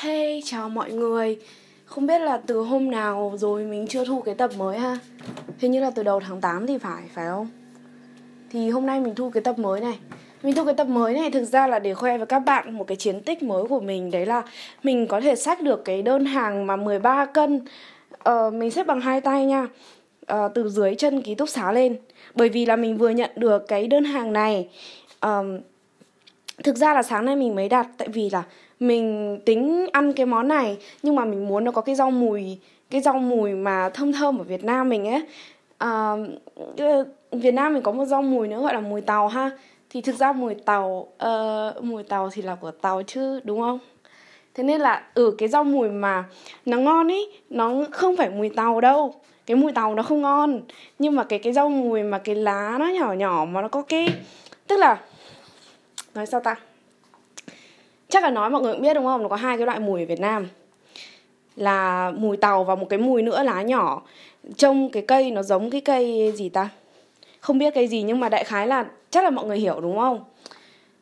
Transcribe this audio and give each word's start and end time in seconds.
Hey, 0.00 0.42
chào 0.44 0.68
mọi 0.68 0.92
người. 0.92 1.38
Không 1.84 2.06
biết 2.06 2.18
là 2.18 2.40
từ 2.46 2.60
hôm 2.60 2.90
nào 2.90 3.32
rồi 3.36 3.64
mình 3.64 3.86
chưa 3.86 4.04
thu 4.04 4.20
cái 4.20 4.34
tập 4.34 4.50
mới 4.58 4.78
ha? 4.78 4.98
Hình 5.58 5.72
như 5.72 5.80
là 5.80 5.90
từ 5.90 6.02
đầu 6.02 6.20
tháng 6.20 6.40
8 6.40 6.66
thì 6.66 6.78
phải, 6.78 7.02
phải 7.14 7.26
không? 7.26 7.48
Thì 8.50 8.70
hôm 8.70 8.86
nay 8.86 9.00
mình 9.00 9.14
thu 9.14 9.30
cái 9.30 9.42
tập 9.42 9.58
mới 9.58 9.80
này. 9.80 9.98
Mình 10.42 10.54
thu 10.54 10.64
cái 10.64 10.74
tập 10.74 10.86
mới 10.86 11.14
này 11.14 11.30
thực 11.30 11.44
ra 11.44 11.66
là 11.66 11.78
để 11.78 11.94
khoe 11.94 12.18
với 12.18 12.26
các 12.26 12.38
bạn 12.38 12.74
một 12.74 12.86
cái 12.86 12.96
chiến 12.96 13.20
tích 13.20 13.42
mới 13.42 13.64
của 13.64 13.80
mình. 13.80 14.10
Đấy 14.10 14.26
là 14.26 14.42
mình 14.82 15.06
có 15.06 15.20
thể 15.20 15.36
xách 15.36 15.62
được 15.62 15.84
cái 15.84 16.02
đơn 16.02 16.24
hàng 16.24 16.66
mà 16.66 16.76
13 16.76 17.26
cân. 17.26 17.60
Ờ, 18.18 18.50
Mình 18.50 18.70
xếp 18.70 18.86
bằng 18.86 19.00
hai 19.00 19.20
tay 19.20 19.46
nha. 19.46 19.68
Ờ, 20.26 20.48
Từ 20.54 20.68
dưới 20.68 20.94
chân 20.94 21.22
ký 21.22 21.34
túc 21.34 21.48
xá 21.48 21.72
lên. 21.72 21.96
Bởi 22.34 22.48
vì 22.48 22.66
là 22.66 22.76
mình 22.76 22.96
vừa 22.96 23.10
nhận 23.10 23.30
được 23.36 23.68
cái 23.68 23.86
đơn 23.86 24.04
hàng 24.04 24.32
này. 24.32 24.68
Ờ, 25.20 25.44
Thực 26.64 26.76
ra 26.76 26.94
là 26.94 27.02
sáng 27.02 27.24
nay 27.24 27.36
mình 27.36 27.54
mới 27.54 27.68
đặt 27.68 27.88
Tại 27.98 28.08
vì 28.08 28.30
là 28.30 28.42
mình 28.80 29.38
tính 29.44 29.86
ăn 29.92 30.12
cái 30.12 30.26
món 30.26 30.48
này 30.48 30.78
nhưng 31.02 31.14
mà 31.14 31.24
mình 31.24 31.48
muốn 31.48 31.64
nó 31.64 31.72
có 31.72 31.82
cái 31.82 31.94
rau 31.94 32.10
mùi 32.10 32.58
cái 32.90 33.00
rau 33.00 33.14
mùi 33.14 33.54
mà 33.54 33.90
thơm 33.94 34.12
thơm 34.12 34.38
ở 34.38 34.44
Việt 34.44 34.64
Nam 34.64 34.88
mình 34.88 35.08
ấy. 35.08 35.22
À, 35.78 36.12
Việt 37.32 37.54
Nam 37.54 37.74
mình 37.74 37.82
có 37.82 37.92
một 37.92 38.04
rau 38.04 38.22
mùi 38.22 38.48
nữa 38.48 38.62
gọi 38.62 38.74
là 38.74 38.80
mùi 38.80 39.00
tàu 39.00 39.28
ha. 39.28 39.50
Thì 39.90 40.00
thực 40.00 40.14
ra 40.14 40.32
mùi 40.32 40.54
tàu 40.54 41.08
uh, 41.24 41.84
mùi 41.84 42.02
tàu 42.02 42.30
thì 42.32 42.42
là 42.42 42.54
của 42.54 42.70
tàu 42.70 43.02
chứ 43.02 43.40
đúng 43.44 43.60
không? 43.60 43.78
Thế 44.54 44.62
nên 44.62 44.80
là 44.80 44.94
ở 44.94 45.02
ừ, 45.14 45.34
cái 45.38 45.48
rau 45.48 45.64
mùi 45.64 45.88
mà 45.88 46.24
nó 46.66 46.78
ngon 46.78 47.08
ý 47.08 47.26
nó 47.50 47.72
không 47.90 48.16
phải 48.16 48.30
mùi 48.30 48.48
tàu 48.48 48.80
đâu. 48.80 49.14
Cái 49.46 49.56
mùi 49.56 49.72
tàu 49.72 49.94
nó 49.94 50.02
không 50.02 50.22
ngon 50.22 50.60
nhưng 50.98 51.16
mà 51.16 51.24
cái 51.24 51.38
cái 51.38 51.52
rau 51.52 51.68
mùi 51.68 52.02
mà 52.02 52.18
cái 52.18 52.34
lá 52.34 52.76
nó 52.78 52.86
nhỏ 52.86 53.12
nhỏ 53.12 53.46
mà 53.50 53.62
nó 53.62 53.68
có 53.68 53.82
cái 53.82 54.08
tức 54.66 54.76
là 54.76 55.00
nói 56.14 56.26
sao 56.26 56.40
ta? 56.40 56.56
Chắc 58.10 58.22
là 58.22 58.30
nói 58.30 58.50
mọi 58.50 58.62
người 58.62 58.72
cũng 58.72 58.82
biết 58.82 58.94
đúng 58.94 59.04
không? 59.04 59.22
Nó 59.22 59.28
có 59.28 59.36
hai 59.36 59.56
cái 59.56 59.66
loại 59.66 59.80
mùi 59.80 60.00
ở 60.00 60.06
Việt 60.06 60.20
Nam. 60.20 60.48
Là 61.56 62.10
mùi 62.16 62.36
tàu 62.36 62.64
và 62.64 62.74
một 62.74 62.86
cái 62.88 62.98
mùi 62.98 63.22
nữa 63.22 63.42
lá 63.42 63.62
nhỏ. 63.62 64.02
Trông 64.56 64.90
cái 64.90 65.02
cây 65.02 65.30
nó 65.30 65.42
giống 65.42 65.70
cái 65.70 65.80
cây 65.80 66.32
gì 66.36 66.48
ta? 66.48 66.68
Không 67.40 67.58
biết 67.58 67.74
cây 67.74 67.88
gì 67.88 68.02
nhưng 68.02 68.20
mà 68.20 68.28
đại 68.28 68.44
khái 68.44 68.66
là 68.66 68.86
chắc 69.10 69.24
là 69.24 69.30
mọi 69.30 69.44
người 69.44 69.58
hiểu 69.58 69.80
đúng 69.80 69.98
không? 69.98 70.24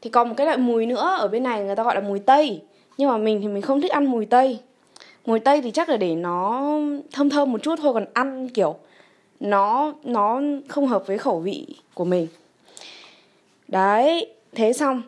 Thì 0.03 0.11
còn 0.11 0.29
một 0.29 0.35
cái 0.37 0.47
loại 0.47 0.59
mùi 0.59 0.87
nữa 0.87 1.17
ở 1.19 1.29
bên 1.29 1.43
này 1.43 1.65
người 1.65 1.77
ta 1.77 1.83
gọi 1.83 1.95
là 1.95 2.01
mùi 2.01 2.19
tây. 2.19 2.63
Nhưng 2.99 3.11
mà 3.11 3.19
mình 3.19 3.41
thì 3.41 3.49
mình 3.49 3.63
không 3.63 3.81
thích 3.81 3.91
ăn 3.91 4.07
mùi 4.07 4.27
tây. 4.27 4.59
Mùi 5.27 5.41
tây 5.41 5.61
thì 5.61 5.71
chắc 5.71 5.89
là 5.89 5.97
để 5.97 6.15
nó 6.15 6.71
thơm 7.13 7.31
thơm 7.31 7.53
một 7.53 7.63
chút 7.63 7.79
thôi, 7.83 7.95
còn 7.95 8.05
ăn 8.13 8.49
kiểu 8.49 8.77
nó 9.41 9.93
nó 10.05 10.41
không 10.69 10.87
hợp 10.87 11.07
với 11.07 11.19
khẩu 11.19 11.41
vị 11.41 11.67
của 11.95 12.05
mình. 12.05 12.27
Đấy, 13.69 14.35
thế 14.55 14.73
xong 14.73 15.03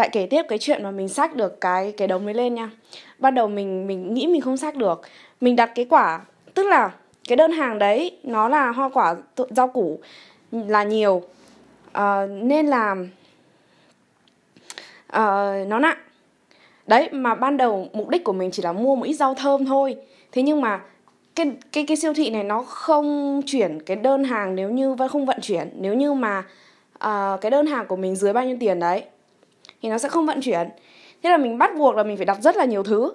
lại 0.00 0.08
kể 0.12 0.26
tiếp 0.26 0.42
cái 0.48 0.58
chuyện 0.58 0.82
mà 0.82 0.90
mình 0.90 1.08
xác 1.08 1.36
được 1.36 1.60
cái 1.60 1.92
cái 1.96 2.08
đống 2.08 2.24
mới 2.24 2.34
lên 2.34 2.54
nha. 2.54 2.70
Ban 3.18 3.34
đầu 3.34 3.48
mình 3.48 3.86
mình 3.86 4.14
nghĩ 4.14 4.26
mình 4.26 4.40
không 4.40 4.56
xác 4.56 4.76
được. 4.76 5.00
Mình 5.40 5.56
đặt 5.56 5.72
cái 5.74 5.84
quả 5.84 6.20
tức 6.54 6.66
là 6.66 6.90
cái 7.28 7.36
đơn 7.36 7.52
hàng 7.52 7.78
đấy 7.78 8.18
nó 8.22 8.48
là 8.48 8.70
hoa 8.70 8.88
quả 8.88 9.16
rau 9.50 9.68
củ 9.68 9.98
là 10.52 10.82
nhiều. 10.82 11.22
Uh, 11.98 12.30
nên 12.30 12.66
là 12.66 12.92
uh, 15.08 15.68
nó 15.68 15.78
nặng. 15.78 15.98
Đấy 16.86 17.08
mà 17.12 17.34
ban 17.34 17.56
đầu 17.56 17.88
mục 17.92 18.08
đích 18.08 18.24
của 18.24 18.32
mình 18.32 18.50
chỉ 18.50 18.62
là 18.62 18.72
mua 18.72 18.96
một 18.96 19.04
ít 19.04 19.14
rau 19.14 19.34
thơm 19.34 19.64
thôi. 19.64 19.96
Thế 20.32 20.42
nhưng 20.42 20.60
mà 20.60 20.80
cái 21.34 21.52
cái 21.72 21.86
cái 21.86 21.96
siêu 21.96 22.14
thị 22.14 22.30
này 22.30 22.44
nó 22.44 22.62
không 22.62 23.40
chuyển 23.46 23.82
cái 23.82 23.96
đơn 23.96 24.24
hàng 24.24 24.54
nếu 24.54 24.70
như 24.70 24.94
vẫn 24.94 25.08
không 25.08 25.26
vận 25.26 25.40
chuyển. 25.40 25.70
Nếu 25.74 25.94
như 25.94 26.12
mà 26.12 26.38
uh, 26.94 27.40
cái 27.40 27.50
đơn 27.50 27.66
hàng 27.66 27.86
của 27.86 27.96
mình 27.96 28.16
dưới 28.16 28.32
bao 28.32 28.44
nhiêu 28.44 28.56
tiền 28.60 28.80
đấy 28.80 29.04
thì 29.82 29.88
nó 29.88 29.98
sẽ 29.98 30.08
không 30.08 30.26
vận 30.26 30.40
chuyển. 30.40 30.68
Thế 31.22 31.30
là 31.30 31.36
mình 31.36 31.58
bắt 31.58 31.70
buộc 31.78 31.94
là 31.94 32.02
mình 32.02 32.16
phải 32.16 32.26
đặt 32.26 32.38
rất 32.42 32.56
là 32.56 32.64
nhiều 32.64 32.82
thứ. 32.82 33.12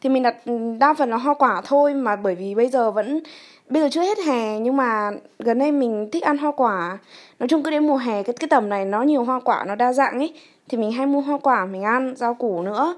Thì 0.00 0.08
mình 0.08 0.22
đặt 0.22 0.36
ừ, 0.44 0.58
đa 0.80 0.94
phần 0.94 1.10
là 1.10 1.16
hoa 1.16 1.34
quả 1.34 1.62
thôi 1.64 1.94
mà 1.94 2.16
bởi 2.16 2.34
vì 2.34 2.54
bây 2.54 2.68
giờ 2.68 2.90
vẫn 2.90 3.20
bây 3.68 3.82
giờ 3.82 3.88
chưa 3.90 4.02
hết 4.02 4.18
hè 4.26 4.58
nhưng 4.58 4.76
mà 4.76 5.10
gần 5.38 5.58
đây 5.58 5.72
mình 5.72 6.08
thích 6.12 6.22
ăn 6.22 6.38
hoa 6.38 6.52
quả. 6.56 6.98
Nói 7.38 7.48
chung 7.48 7.62
cứ 7.62 7.70
đến 7.70 7.86
mùa 7.86 7.96
hè 7.96 8.22
cái 8.22 8.34
cái 8.40 8.48
tầm 8.48 8.68
này 8.68 8.84
nó 8.84 9.02
nhiều 9.02 9.24
hoa 9.24 9.40
quả 9.40 9.64
nó 9.68 9.74
đa 9.74 9.92
dạng 9.92 10.18
ấy 10.18 10.34
thì 10.68 10.78
mình 10.78 10.92
hay 10.92 11.06
mua 11.06 11.20
hoa 11.20 11.38
quả 11.38 11.66
mình 11.66 11.82
ăn 11.82 12.14
rau 12.16 12.34
củ 12.34 12.62
nữa. 12.62 12.94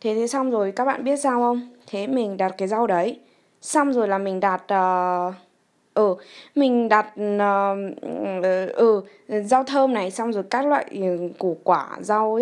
Thế 0.00 0.14
thế 0.14 0.26
xong 0.26 0.50
rồi 0.50 0.72
các 0.76 0.84
bạn 0.84 1.04
biết 1.04 1.16
sao 1.16 1.40
không? 1.40 1.68
Thế 1.86 2.06
mình 2.06 2.36
đặt 2.36 2.54
cái 2.58 2.68
rau 2.68 2.86
đấy. 2.86 3.20
Xong 3.60 3.92
rồi 3.92 4.08
là 4.08 4.18
mình 4.18 4.40
đặt 4.40 4.62
uh, 4.64 5.34
ừ 5.98 6.14
mình 6.54 6.88
đặt 6.88 7.06
uh, 7.06 8.74
ừ 8.74 9.02
rau 9.28 9.64
thơm 9.64 9.92
này 9.92 10.10
xong 10.10 10.32
rồi 10.32 10.42
các 10.50 10.66
loại 10.66 10.86
ừ, 10.90 11.28
củ 11.38 11.56
quả 11.64 11.88
rau 12.00 12.38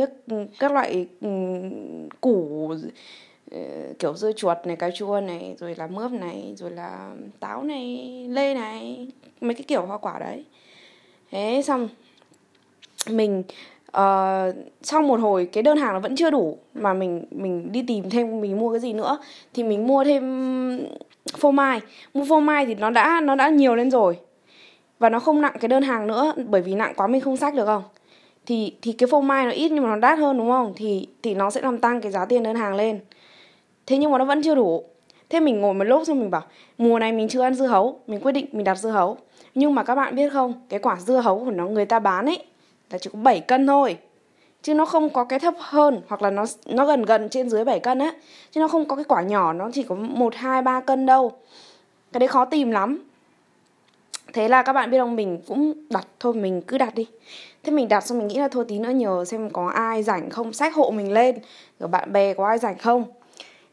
các 0.59 0.73
loại 0.73 1.07
ừ, 1.21 1.29
củ 2.21 2.75
ờ, 3.51 3.59
kiểu 3.99 4.15
dưa 4.15 4.33
chuột 4.33 4.57
này 4.65 4.77
cà 4.77 4.91
chua 4.91 5.21
này 5.21 5.57
rồi 5.59 5.75
là 5.75 5.87
mướp 5.87 6.13
này 6.13 6.55
rồi 6.57 6.71
là 6.71 7.11
táo 7.41 7.63
này 7.63 8.27
lê 8.31 8.55
này 8.55 9.09
mấy 9.41 9.55
cái 9.55 9.65
kiểu 9.69 9.87
hoa 9.87 9.99
quả 9.99 10.19
đấy. 10.19 10.45
Thế 11.31 11.63
xong 11.65 11.89
mình 13.11 13.43
uh, 13.89 14.55
sau 14.83 15.03
một 15.03 15.21
hồi 15.21 15.49
cái 15.53 15.63
đơn 15.63 15.79
hàng 15.79 15.95
nó 15.95 16.01
vẫn 16.01 16.17
chưa 16.17 16.31
đủ 16.31 16.59
mà 16.75 16.95
mình 16.95 17.25
mình 17.31 17.73
đi 17.73 17.85
tìm 17.87 18.11
thêm 18.11 18.41
mình 18.41 18.59
mua 18.59 18.71
cái 18.71 18.81
gì 18.81 18.93
nữa 18.93 19.19
thì 19.55 19.63
mình 19.63 19.87
mua 19.87 20.05
thêm 20.05 20.25
phô 21.39 21.51
mai. 21.51 21.81
Mua 22.15 22.25
phô 22.25 22.41
mai 22.41 22.67
thì 22.67 22.75
nó 22.75 22.91
đã 22.91 23.21
nó 23.25 23.35
đã 23.35 23.49
nhiều 23.49 23.77
lên 23.77 23.91
rồi. 23.91 24.19
Và 24.99 25.09
nó 25.09 25.19
không 25.19 25.41
nặng 25.41 25.55
cái 25.61 25.69
đơn 25.69 25.83
hàng 25.83 26.07
nữa, 26.07 26.33
bởi 26.47 26.63
vì 26.63 26.75
nặng 26.75 26.93
quá 26.97 27.07
mình 27.07 27.21
không 27.21 27.37
sách 27.37 27.55
được 27.55 27.67
không? 27.67 27.83
Thì 28.47 28.75
thì 28.83 28.93
cái 28.93 29.07
phô 29.11 29.21
mai 29.21 29.45
nó 29.45 29.51
ít 29.51 29.73
nhưng 29.73 29.85
mà 29.85 29.91
nó 29.91 29.97
đắt 29.97 30.19
hơn 30.19 30.39
đúng 30.39 30.51
không? 30.51 30.73
Thì 30.77 31.09
thì 31.23 31.35
nó 31.35 31.51
sẽ 31.51 31.61
làm 31.61 31.79
tăng 31.79 32.01
cái 32.01 32.13
giá 32.13 32.25
tiền 32.25 32.43
đơn 32.43 32.57
hàng 32.57 32.75
lên. 32.75 33.01
Thế 33.87 33.97
nhưng 33.97 34.11
mà 34.11 34.19
nó 34.19 34.25
vẫn 34.25 34.43
chưa 34.43 34.55
đủ. 34.55 34.85
Thế 35.31 35.41
mình 35.41 35.61
ngồi 35.61 35.75
một 35.75 35.85
lúc 35.85 36.03
xong 36.07 36.21
mình 36.21 36.31
bảo, 36.31 36.43
mùa 36.79 36.99
này 36.99 37.13
mình 37.13 37.29
chưa 37.29 37.43
ăn 37.43 37.55
dưa 37.55 37.67
hấu, 37.67 38.01
mình 38.07 38.21
quyết 38.21 38.33
định 38.33 38.47
mình 38.53 38.65
đặt 38.65 38.79
dưa 38.79 38.91
hấu. 38.91 39.17
Nhưng 39.55 39.75
mà 39.75 39.83
các 39.83 39.95
bạn 39.95 40.17
biết 40.17 40.33
không, 40.33 40.53
cái 40.69 40.81
quả 40.81 40.97
dưa 41.01 41.17
hấu 41.17 41.45
của 41.45 41.51
nó 41.51 41.67
người 41.67 41.87
ta 41.87 41.99
bán 41.99 42.27
ấy 42.27 42.39
là 42.91 42.99
chỉ 42.99 43.11
có 43.13 43.19
7 43.19 43.41
cân 43.41 43.67
thôi 43.67 43.97
chứ 44.67 44.75
nó 44.75 44.85
không 44.85 45.11
có 45.11 45.25
cái 45.25 45.39
thấp 45.39 45.55
hơn, 45.59 46.01
hoặc 46.09 46.23
là 46.23 46.31
nó 46.31 46.45
nó 46.67 46.87
gần 46.87 47.03
gần 47.03 47.29
trên 47.29 47.51
dưới 47.51 47.65
7 47.65 47.81
cân 47.81 47.99
á. 47.99 48.13
Chứ 48.51 48.61
nó 48.61 48.69
không 48.69 48.85
có 48.85 48.97
cái 48.97 49.05
quả 49.05 49.23
nhỏ, 49.23 49.53
nó 49.53 49.71
chỉ 49.73 49.83
có 49.83 49.95
một, 49.95 50.35
hai, 50.35 50.63
ba 50.63 50.81
cân 50.81 51.07
đâu. 51.07 51.33
Cái 52.13 52.21
đấy 52.21 52.29
khó 52.29 52.45
tìm 52.45 52.71
lắm. 52.71 53.03
Thế 54.33 54.49
là 54.49 54.63
các 54.63 54.73
bạn 54.73 54.91
biết 54.91 54.99
không, 54.99 55.17
mình 55.17 55.43
cũng 55.47 55.73
đặt, 55.91 56.07
thôi 56.21 56.35
mình 56.35 56.63
cứ 56.63 56.79
đặt 56.79 56.95
đi. 56.95 57.07
Thế 57.63 57.73
mình 57.73 57.89
đặt 57.89 58.07
xong 58.07 58.19
mình 58.19 58.29
nghĩ 58.29 58.39
là 58.39 58.49
thôi 58.49 58.65
tí 58.69 58.79
nữa 58.79 58.91
nhờ 58.91 59.25
xem 59.25 59.51
có 59.51 59.69
ai 59.69 60.03
rảnh 60.03 60.31
không 60.31 60.53
sách 60.53 60.75
hộ 60.75 60.91
mình 60.91 61.13
lên. 61.13 61.39
Rồi 61.81 61.89
bạn 61.89 62.13
bè 62.13 62.35
có 62.35 62.47
ai 62.47 62.59
rảnh 62.59 62.79
không. 62.79 63.05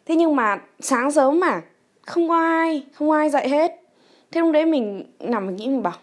Thế 0.05 0.15
nhưng 0.15 0.35
mà 0.35 0.61
sáng 0.79 1.11
sớm 1.11 1.39
mà, 1.39 1.61
không 2.01 2.29
có 2.29 2.35
ai, 2.35 2.83
không 2.93 3.09
có 3.09 3.15
ai 3.15 3.29
dậy 3.29 3.49
hết. 3.49 3.81
Thế 4.31 4.41
lúc 4.41 4.51
đấy 4.51 4.65
mình 4.65 5.03
nằm 5.19 5.47
mình 5.47 5.55
nghĩ 5.55 5.67
mình 5.67 5.83
bảo, 5.83 5.97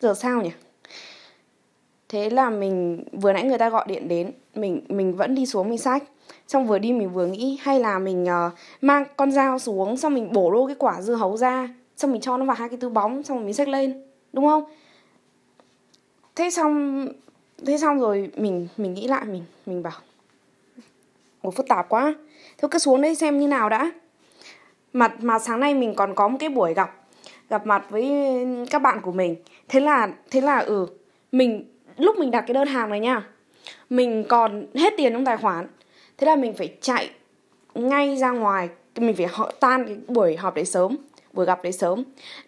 giờ 0.00 0.14
sao 0.14 0.42
nhỉ? 0.42 0.50
Thế 2.08 2.30
là 2.30 2.50
mình 2.50 3.04
vừa 3.12 3.32
nãy 3.32 3.44
người 3.44 3.58
ta 3.58 3.70
gọi 3.70 3.84
điện 3.88 4.08
đến 4.08 4.32
mình 4.54 4.80
mình 4.88 5.16
vẫn 5.16 5.34
đi 5.34 5.46
xuống 5.46 5.68
mình 5.68 5.78
sách 5.78 6.02
xong 6.48 6.66
vừa 6.66 6.78
đi 6.78 6.92
mình 6.92 7.10
vừa 7.10 7.26
nghĩ 7.26 7.58
hay 7.62 7.80
là 7.80 7.98
mình 7.98 8.24
uh, 8.24 8.52
mang 8.80 9.04
con 9.16 9.32
dao 9.32 9.58
xuống 9.58 9.96
xong 9.96 10.14
mình 10.14 10.32
bổ 10.32 10.50
lô 10.50 10.66
cái 10.66 10.76
quả 10.78 11.02
dưa 11.02 11.14
hấu 11.14 11.36
ra 11.36 11.68
xong 11.96 12.12
mình 12.12 12.20
cho 12.20 12.36
nó 12.36 12.44
vào 12.44 12.56
hai 12.56 12.68
cái 12.68 12.78
túi 12.78 12.90
bóng 12.90 13.22
xong 13.22 13.44
mình 13.44 13.54
xách 13.54 13.68
lên 13.68 14.02
đúng 14.32 14.46
không? 14.46 14.64
Thế 16.34 16.50
xong 16.50 17.06
thế 17.66 17.78
xong 17.78 18.00
rồi 18.00 18.30
mình 18.36 18.68
mình 18.76 18.94
nghĩ 18.94 19.06
lại 19.06 19.24
mình 19.24 19.42
mình 19.66 19.82
bảo 19.82 20.00
ủa 21.42 21.50
phức 21.50 21.68
tạp 21.68 21.88
quá. 21.88 22.14
Thôi 22.58 22.68
cứ 22.72 22.78
xuống 22.78 23.02
đây 23.02 23.14
xem 23.14 23.38
như 23.38 23.48
nào 23.48 23.68
đã. 23.68 23.92
Mà 24.92 25.14
mà 25.20 25.38
sáng 25.38 25.60
nay 25.60 25.74
mình 25.74 25.94
còn 25.94 26.14
có 26.14 26.28
một 26.28 26.36
cái 26.40 26.48
buổi 26.48 26.74
gặp 26.74 26.94
gặp 27.48 27.66
mặt 27.66 27.86
với 27.90 28.10
các 28.70 28.78
bạn 28.82 29.00
của 29.02 29.12
mình. 29.12 29.36
Thế 29.68 29.80
là 29.80 30.08
thế 30.30 30.40
là 30.40 30.58
ừ 30.58 30.86
mình 31.32 31.64
lúc 31.98 32.16
mình 32.18 32.30
đặt 32.30 32.40
cái 32.40 32.54
đơn 32.54 32.68
hàng 32.68 32.90
này 32.90 33.00
nha, 33.00 33.26
mình 33.90 34.24
còn 34.28 34.66
hết 34.74 34.92
tiền 34.96 35.12
trong 35.12 35.24
tài 35.24 35.36
khoản. 35.36 35.66
Thế 36.18 36.26
là 36.26 36.36
mình 36.36 36.54
phải 36.54 36.74
chạy 36.80 37.10
ngay 37.74 38.16
ra 38.16 38.30
ngoài, 38.30 38.68
mình 38.96 39.16
phải 39.16 39.26
họ 39.26 39.52
tan 39.60 39.86
cái 39.86 39.96
buổi 40.08 40.36
họp 40.36 40.54
đấy 40.54 40.64
sớm, 40.64 40.96
buổi 41.32 41.46
gặp 41.46 41.62
đấy 41.62 41.72
sớm. 41.72 42.04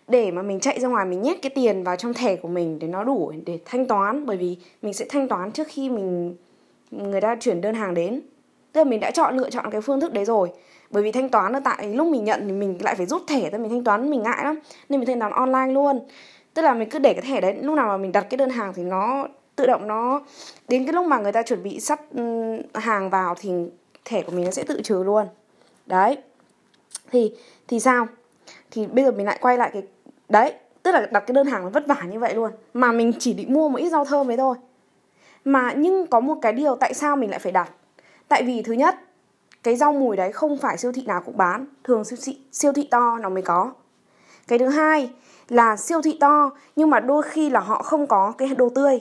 Để 0.09 0.31
mà 0.31 0.43
mình 0.43 0.61
chạy 0.61 0.81
ra 0.81 0.89
ngoài, 0.89 1.07
mình 1.07 1.23
nhét 1.23 1.43
cái 1.43 1.51
tiền 1.51 1.85
vào 1.85 1.97
trong 1.97 2.15
thẻ 2.15 2.37
của 2.37 2.49
mình 2.49 2.79
để 2.79 2.89
nó 2.89 3.05
đủ 3.05 3.33
để 3.47 3.59
thanh 3.65 3.87
toán. 3.87 4.27
Bởi 4.27 4.37
vì 4.37 4.57
mình 4.83 4.93
sẽ 4.93 5.07
thanh 5.09 5.29
toán 5.29 5.53
trước 5.53 5.67
khi 5.69 5.91
mình, 5.91 6.37
người 6.91 7.21
ta 7.21 7.37
chuyển 7.41 7.61
đơn 7.61 7.75
hàng 7.75 7.95
đến. 7.95 8.21
Tức 8.73 8.81
là 8.81 8.85
mình 8.85 9.01
đã 9.01 9.11
chọn, 9.11 9.37
lựa 9.37 9.51
chọn 9.51 9.71
cái 9.71 9.81
phương 9.81 10.01
thức 10.01 10.13
đấy 10.13 10.25
rồi. 10.25 10.51
Bởi 10.91 11.03
vì 11.03 11.13
thanh 11.13 11.29
toán 11.29 11.53
ở 11.53 11.61
tại 11.65 11.95
lúc 11.95 12.07
mình 12.07 12.25
nhận 12.25 12.41
thì 12.47 12.53
mình 12.53 12.79
lại 12.81 12.95
phải 12.95 13.07
rút 13.07 13.23
thẻ 13.27 13.51
ra 13.51 13.59
mình 13.59 13.71
thanh 13.71 13.85
toán 13.85 14.11
mình 14.11 14.23
ngại 14.23 14.45
lắm. 14.45 14.59
Nên 14.89 15.01
mình 15.01 15.07
thanh 15.07 15.21
toán 15.21 15.33
online 15.33 15.73
luôn. 15.73 16.01
Tức 16.55 16.63
là 16.63 16.75
mình 16.75 16.89
cứ 16.91 16.99
để 16.99 17.13
cái 17.13 17.23
thẻ 17.23 17.41
đấy, 17.41 17.57
lúc 17.63 17.77
nào 17.77 17.87
mà 17.87 17.97
mình 17.97 18.13
đặt 18.13 18.27
cái 18.31 18.39
đơn 18.39 18.51
hàng 18.51 18.73
thì 18.77 18.83
nó 18.83 19.29
tự 19.59 19.67
động 19.67 19.87
nó, 19.87 20.21
đến 20.69 20.85
cái 20.87 20.93
lúc 20.93 21.07
mà 21.07 21.19
người 21.19 21.33
ta 21.33 21.43
chuẩn 21.43 21.63
bị 21.63 21.81
sắp 21.81 22.01
ừ, 22.15 22.23
hàng 22.75 23.11
vào 23.11 23.35
thì 23.41 23.51
thẻ 24.05 24.23
của 24.23 24.33
mình 24.33 24.45
nó 24.45 24.51
sẽ 24.51 24.65
tự 24.65 24.81
trừ 24.85 25.03
luôn. 25.03 25.27
Đấy. 25.87 26.19
Thì 27.11 27.35
thì 27.69 27.81
sao? 27.81 28.07
Thì 28.71 28.87
bây 28.87 29.05
giờ 29.05 29.11
mình 29.11 29.27
lại 29.27 29.39
quay 29.41 29.59
lại 29.59 29.71
cái, 29.73 29.83
đấy, 30.29 30.55
tức 30.83 30.93
là 30.93 31.07
đặt 31.13 31.21
cái 31.21 31.35
đơn 31.35 31.47
hàng 31.47 31.63
nó 31.63 31.71
vất 31.71 31.87
vả 31.87 32.03
như 32.11 32.19
vậy 32.19 32.35
luôn, 32.35 32.51
mà 32.75 32.93
mình 32.93 33.13
chỉ 33.19 33.35
định 33.35 33.53
mua 33.53 33.69
một 33.69 33.79
ít 33.79 33.91
rau 33.91 34.05
thơm 34.05 34.31
ấy 34.31 34.37
thôi. 34.37 34.57
Mà 35.45 35.73
nhưng 35.73 36.07
có 36.07 36.21
một 36.21 36.39
cái 36.43 36.53
điều 36.53 36.77
tại 36.77 36.95
sao 36.95 37.17
mình 37.17 37.31
lại 37.31 37.39
phải 37.39 37.53
đặt? 37.53 37.71
Tại 38.29 38.43
vì 38.43 38.63
thứ 38.63 38.73
nhất, 38.73 38.95
cái 39.63 39.77
rau 39.77 39.93
mùi 39.93 40.17
đấy 40.17 40.33
không 40.33 40.59
phải 40.59 40.79
siêu 40.79 40.93
thị 40.93 41.03
nào 41.07 41.23
cũng 41.27 41.37
bán, 41.37 41.67
thường 41.85 42.05
siêu 42.05 42.19
thị 42.25 42.39
siêu 42.53 42.73
thị 42.73 42.89
to 42.91 43.19
nó 43.19 43.29
mới 43.29 43.43
có. 43.43 43.73
Cái 44.49 44.59
thứ 44.59 44.69
hai 44.69 45.11
là 45.49 45.77
siêu 45.77 46.03
thị 46.03 46.17
to 46.21 46.51
nhưng 46.77 46.91
mà 46.91 47.01
đôi 47.01 47.23
khi 47.23 47.51
là 47.51 47.61
họ 47.61 47.83
không 47.83 48.07
có 48.07 48.33
cái 48.39 48.49
đồ 48.49 48.69
tươi 48.69 49.01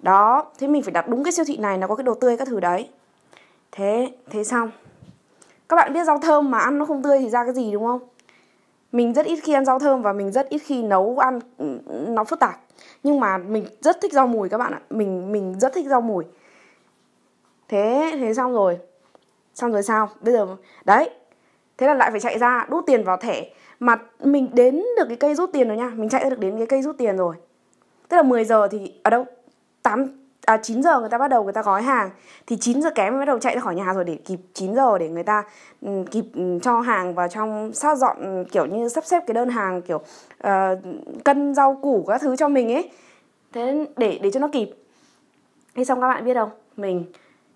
đó, 0.00 0.46
thế 0.58 0.66
mình 0.66 0.82
phải 0.82 0.92
đặt 0.92 1.08
đúng 1.08 1.24
cái 1.24 1.32
siêu 1.32 1.44
thị 1.44 1.56
này, 1.56 1.78
nó 1.78 1.86
có 1.86 1.94
cái 1.94 2.04
đồ 2.04 2.14
tươi 2.14 2.36
các 2.36 2.48
thứ 2.48 2.60
đấy. 2.60 2.88
Thế 3.72 4.12
thế 4.30 4.44
xong. 4.44 4.70
Các 5.68 5.76
bạn 5.76 5.92
biết 5.92 6.04
rau 6.04 6.18
thơm 6.18 6.50
mà 6.50 6.58
ăn 6.58 6.78
nó 6.78 6.84
không 6.84 7.02
tươi 7.02 7.18
thì 7.18 7.28
ra 7.28 7.44
cái 7.44 7.54
gì, 7.54 7.72
đúng 7.72 7.86
không? 7.86 8.00
Mình 8.92 9.14
rất 9.14 9.26
ít 9.26 9.40
khi 9.42 9.52
ăn 9.52 9.64
rau 9.64 9.78
thơm 9.78 10.02
và 10.02 10.12
mình 10.12 10.32
rất 10.32 10.48
ít 10.48 10.58
khi 10.58 10.82
nấu 10.82 11.18
ăn 11.18 11.40
ừ, 11.58 11.78
nó 12.08 12.24
phức 12.24 12.40
tạp. 12.40 12.60
Nhưng 13.02 13.20
mà 13.20 13.38
mình 13.38 13.66
rất 13.80 14.00
thích 14.00 14.12
rau 14.12 14.26
mùi 14.26 14.48
các 14.48 14.58
bạn 14.58 14.72
ạ. 14.72 14.80
Mình 14.90 15.32
mình 15.32 15.58
rất 15.58 15.72
thích 15.74 15.86
rau 15.86 16.00
mùi. 16.00 16.24
Thế 17.68 18.12
thế 18.20 18.34
xong 18.34 18.52
rồi. 18.52 18.78
Xong 19.54 19.72
rồi 19.72 19.82
sao? 19.82 20.08
Bây 20.20 20.34
giờ, 20.34 20.46
đấy. 20.84 21.10
Thế 21.78 21.86
là 21.86 21.94
lại 21.94 22.10
phải 22.10 22.20
chạy 22.20 22.38
ra, 22.38 22.66
đút 22.70 22.86
tiền 22.86 23.04
vào 23.04 23.16
thẻ. 23.16 23.44
Mà 23.80 23.96
mình 24.20 24.50
đến 24.52 24.82
được 24.96 25.04
cái 25.08 25.16
cây 25.16 25.34
rút 25.34 25.50
tiền 25.52 25.68
rồi 25.68 25.76
nha. 25.76 25.92
Mình 25.94 26.08
chạy 26.08 26.24
ra 26.24 26.30
được 26.30 26.38
đến 26.38 26.56
cái 26.56 26.66
cây 26.66 26.82
rút 26.82 26.98
tiền 26.98 27.16
rồi. 27.16 27.34
Tức 28.08 28.16
là 28.16 28.22
10 28.22 28.44
giờ 28.44 28.68
thì, 28.68 28.92
ở 29.02 29.10
đâu? 29.10 29.26
8 29.82 30.06
à 30.48 30.56
9 30.62 30.82
giờ 30.82 31.00
người 31.00 31.08
ta 31.08 31.18
bắt 31.18 31.28
đầu 31.28 31.44
người 31.44 31.52
ta 31.52 31.62
gói 31.62 31.82
hàng 31.82 32.10
thì 32.46 32.56
9 32.56 32.82
giờ 32.82 32.90
kém 32.94 33.12
mới 33.12 33.18
bắt 33.18 33.24
đầu 33.24 33.38
chạy 33.38 33.54
ra 33.54 33.60
khỏi 33.60 33.74
nhà 33.74 33.92
rồi 33.94 34.04
để 34.04 34.18
kịp 34.24 34.38
9 34.54 34.74
giờ 34.74 34.98
để 34.98 35.08
người 35.08 35.22
ta 35.22 35.44
um, 35.80 36.04
kịp 36.04 36.24
um, 36.34 36.60
cho 36.60 36.80
hàng 36.80 37.14
vào 37.14 37.28
trong 37.28 37.72
sao 37.74 37.96
dọn 37.96 38.16
ừ, 38.20 38.44
kiểu 38.52 38.66
như 38.66 38.88
sắp 38.88 39.04
xếp 39.04 39.22
cái 39.26 39.34
đơn 39.34 39.48
hàng 39.48 39.82
kiểu 39.82 39.96
uh, 39.96 40.78
cân 41.24 41.54
rau 41.54 41.78
củ 41.82 42.04
các 42.08 42.20
thứ 42.20 42.36
cho 42.36 42.48
mình 42.48 42.72
ấy. 42.72 42.90
Thế 43.52 43.86
để 43.96 44.18
để 44.22 44.30
cho 44.30 44.40
nó 44.40 44.48
kịp. 44.52 44.70
Thế 45.74 45.84
xong 45.84 46.00
các 46.00 46.08
bạn 46.08 46.24
biết 46.24 46.34
không? 46.34 46.50
Mình 46.76 47.04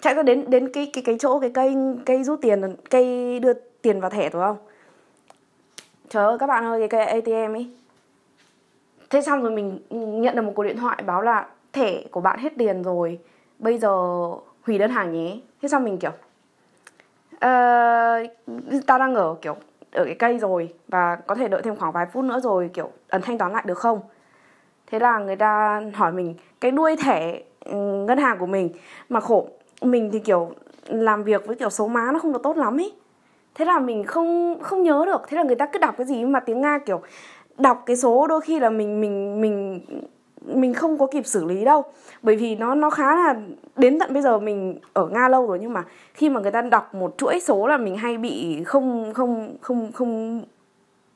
chạy 0.00 0.14
ra 0.14 0.22
đến 0.22 0.50
đến 0.50 0.72
cái 0.72 0.90
cái 0.92 1.04
cái 1.06 1.16
chỗ 1.18 1.40
cái 1.40 1.50
cây 1.50 1.76
cây 2.06 2.24
rút 2.24 2.40
tiền 2.42 2.76
cây 2.90 3.38
đưa 3.40 3.52
tiền 3.82 4.00
vào 4.00 4.10
thẻ 4.10 4.30
đúng 4.30 4.42
không? 4.42 4.56
Trời 6.08 6.24
ơi 6.24 6.38
các 6.38 6.46
bạn 6.46 6.64
ơi 6.64 6.80
cái 6.80 6.88
cây 6.88 7.04
ATM 7.04 7.56
ấy. 7.56 7.70
Thế 9.10 9.22
xong 9.22 9.42
rồi 9.42 9.50
mình 9.50 9.78
nhận 10.22 10.36
được 10.36 10.42
một 10.42 10.52
cuộc 10.54 10.64
điện 10.64 10.76
thoại 10.76 11.02
báo 11.06 11.22
là 11.22 11.46
thẻ 11.72 12.02
của 12.10 12.20
bạn 12.20 12.38
hết 12.38 12.52
tiền 12.58 12.82
rồi 12.82 13.18
bây 13.58 13.78
giờ 13.78 13.90
hủy 14.66 14.78
đơn 14.78 14.90
hàng 14.90 15.12
nhé. 15.12 15.38
Thế 15.62 15.68
xong 15.68 15.84
mình 15.84 15.98
kiểu 15.98 16.10
uh, 17.34 18.86
tao 18.86 18.98
đang 18.98 19.14
ở 19.14 19.36
kiểu 19.42 19.56
ở 19.92 20.04
cái 20.04 20.14
cây 20.14 20.38
rồi 20.38 20.74
và 20.88 21.16
có 21.16 21.34
thể 21.34 21.48
đợi 21.48 21.62
thêm 21.62 21.76
khoảng 21.76 21.92
vài 21.92 22.06
phút 22.06 22.24
nữa 22.24 22.40
rồi 22.40 22.70
kiểu 22.74 22.90
ấn 23.08 23.22
thanh 23.22 23.38
toán 23.38 23.52
lại 23.52 23.64
được 23.66 23.78
không? 23.78 24.00
Thế 24.86 24.98
là 24.98 25.18
người 25.18 25.36
ta 25.36 25.82
hỏi 25.94 26.12
mình 26.12 26.34
cái 26.60 26.70
đuôi 26.70 26.96
thẻ 26.96 27.42
ừ, 27.64 27.76
ngân 28.06 28.18
hàng 28.18 28.38
của 28.38 28.46
mình. 28.46 28.70
Mà 29.08 29.20
khổ 29.20 29.48
mình 29.82 30.10
thì 30.12 30.20
kiểu 30.20 30.50
làm 30.86 31.24
việc 31.24 31.46
với 31.46 31.56
kiểu 31.56 31.70
số 31.70 31.88
má 31.88 32.10
nó 32.12 32.18
không 32.18 32.32
được 32.32 32.42
tốt 32.42 32.56
lắm 32.56 32.80
ấy. 32.80 32.92
Thế 33.54 33.64
là 33.64 33.78
mình 33.78 34.04
không 34.04 34.58
không 34.62 34.82
nhớ 34.82 35.02
được. 35.06 35.22
Thế 35.28 35.36
là 35.36 35.42
người 35.42 35.56
ta 35.56 35.66
cứ 35.66 35.78
đọc 35.78 35.94
cái 35.98 36.06
gì 36.06 36.24
mà 36.24 36.40
tiếng 36.40 36.60
nga 36.60 36.78
kiểu 36.78 37.00
đọc 37.58 37.82
cái 37.86 37.96
số 37.96 38.26
đôi 38.26 38.40
khi 38.40 38.60
là 38.60 38.70
mình 38.70 39.00
mình 39.00 39.40
mình 39.40 39.80
mình 40.46 40.74
không 40.74 40.98
có 40.98 41.06
kịp 41.06 41.26
xử 41.26 41.44
lý 41.44 41.64
đâu. 41.64 41.84
Bởi 42.22 42.36
vì 42.36 42.56
nó 42.56 42.74
nó 42.74 42.90
khá 42.90 43.16
là, 43.16 43.34
đến 43.76 43.98
tận 43.98 44.12
bây 44.12 44.22
giờ 44.22 44.38
mình 44.38 44.78
ở 44.92 45.06
nga 45.06 45.28
lâu 45.28 45.46
rồi 45.46 45.58
nhưng 45.58 45.72
mà 45.72 45.84
khi 46.14 46.28
mà 46.28 46.40
người 46.40 46.50
ta 46.50 46.62
đọc 46.62 46.94
một 46.94 47.14
chuỗi 47.18 47.40
số 47.40 47.66
là 47.66 47.76
mình 47.76 47.96
hay 47.96 48.18
bị 48.18 48.62
không 48.64 49.12
không 49.14 49.56
không 49.60 49.92
không 49.92 50.42